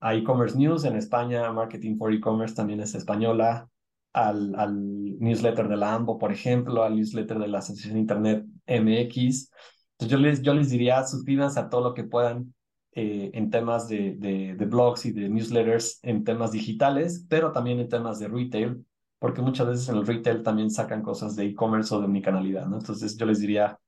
a 0.00 0.14
e-commerce 0.14 0.56
news 0.56 0.84
en 0.84 0.94
España, 0.94 1.52
Marketing 1.52 1.96
for 1.98 2.12
E-commerce 2.12 2.54
también 2.54 2.80
es 2.80 2.94
española 2.94 3.68
al, 4.12 4.54
al 4.56 5.18
newsletter 5.20 5.68
de 5.68 5.76
la 5.76 5.94
AMBO, 5.94 6.18
por 6.18 6.32
ejemplo, 6.32 6.82
al 6.82 6.96
newsletter 6.96 7.38
de 7.38 7.48
la 7.48 7.58
Asociación 7.58 7.98
Internet 7.98 8.44
MX. 8.66 9.50
Entonces 9.92 10.08
yo 10.10 10.18
les, 10.18 10.42
yo 10.42 10.54
les 10.54 10.70
diría, 10.70 11.04
suscríbanse 11.04 11.60
a 11.60 11.68
todo 11.68 11.82
lo 11.82 11.94
que 11.94 12.04
puedan 12.04 12.54
eh, 12.94 13.30
en 13.34 13.50
temas 13.50 13.88
de, 13.88 14.16
de, 14.16 14.54
de, 14.54 14.66
blogs 14.66 15.06
y 15.06 15.12
de 15.12 15.28
newsletters, 15.28 16.00
en 16.02 16.24
temas 16.24 16.52
digitales, 16.52 17.24
pero 17.28 17.52
también 17.52 17.80
en 17.80 17.88
temas 17.88 18.18
de 18.18 18.28
retail, 18.28 18.84
porque 19.18 19.40
muchas 19.40 19.66
veces 19.66 19.88
en 19.88 19.96
el 19.96 20.06
retail 20.06 20.42
también 20.42 20.70
sacan 20.70 21.02
cosas 21.02 21.34
de 21.36 21.46
e-commerce 21.46 21.94
o 21.94 22.00
de 22.00 22.06
omnicanalidad, 22.06 22.66
¿no? 22.66 22.78
Entonces 22.78 23.16
yo 23.16 23.24
les 23.24 23.40
diría, 23.40 23.78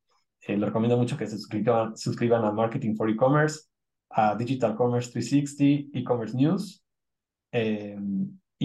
eh, 0.41 0.57
les 0.57 0.67
recomiendo 0.67 0.97
mucho 0.97 1.19
que 1.19 1.27
se 1.27 1.37
suscriban, 1.37 1.97
suscriban 1.97 2.45
a 2.45 2.53
Marketing 2.53 2.95
for 2.95 3.11
E-Commerce, 3.11 3.69
a 4.11 4.35
Digital 4.37 4.75
Commerce 4.75 5.11
360, 5.11 5.99
E-Commerce 5.99 6.37
News, 6.37 6.83
eh, 7.53 7.99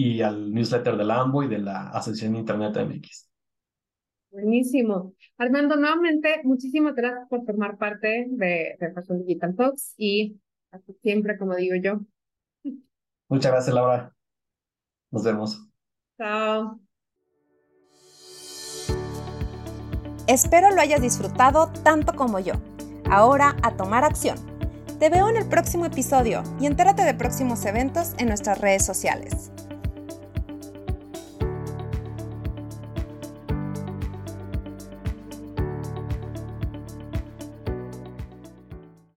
y 0.00 0.22
al 0.22 0.52
newsletter 0.52 0.96
de 0.96 1.04
la 1.04 1.20
AMBO 1.20 1.42
y 1.42 1.48
de 1.48 1.58
la 1.58 1.90
Asociación 1.90 2.36
Internet 2.36 2.74
MX. 2.76 3.28
Buenísimo. 4.30 5.14
Armando, 5.36 5.76
nuevamente, 5.76 6.40
muchísimas 6.44 6.94
gracias 6.94 7.28
por 7.28 7.44
formar 7.44 7.76
parte 7.76 8.26
de, 8.30 8.76
de 8.78 8.92
Fashion 8.94 9.18
Digital 9.24 9.54
Talks 9.54 9.94
y 9.98 10.40
hasta 10.70 10.92
siempre, 11.02 11.36
como 11.36 11.54
digo 11.54 11.76
yo. 11.76 12.00
Muchas 13.28 13.52
gracias, 13.52 13.74
Laura. 13.74 14.14
Nos 15.10 15.24
vemos. 15.24 15.68
Chao. 16.16 16.80
Espero 20.26 20.70
lo 20.70 20.80
hayas 20.80 21.02
disfrutado 21.02 21.72
tanto 21.82 22.14
como 22.14 22.38
yo. 22.38 22.54
Ahora 23.10 23.56
a 23.62 23.76
tomar 23.76 24.04
acción. 24.04 24.38
Te 24.98 25.10
veo 25.10 25.28
en 25.28 25.36
el 25.36 25.48
próximo 25.48 25.86
episodio 25.86 26.42
y 26.60 26.66
entérate 26.66 27.02
de 27.02 27.14
próximos 27.14 27.64
eventos 27.66 28.14
en 28.18 28.28
nuestras 28.28 28.60
redes 28.60 28.84
sociales. 28.86 29.50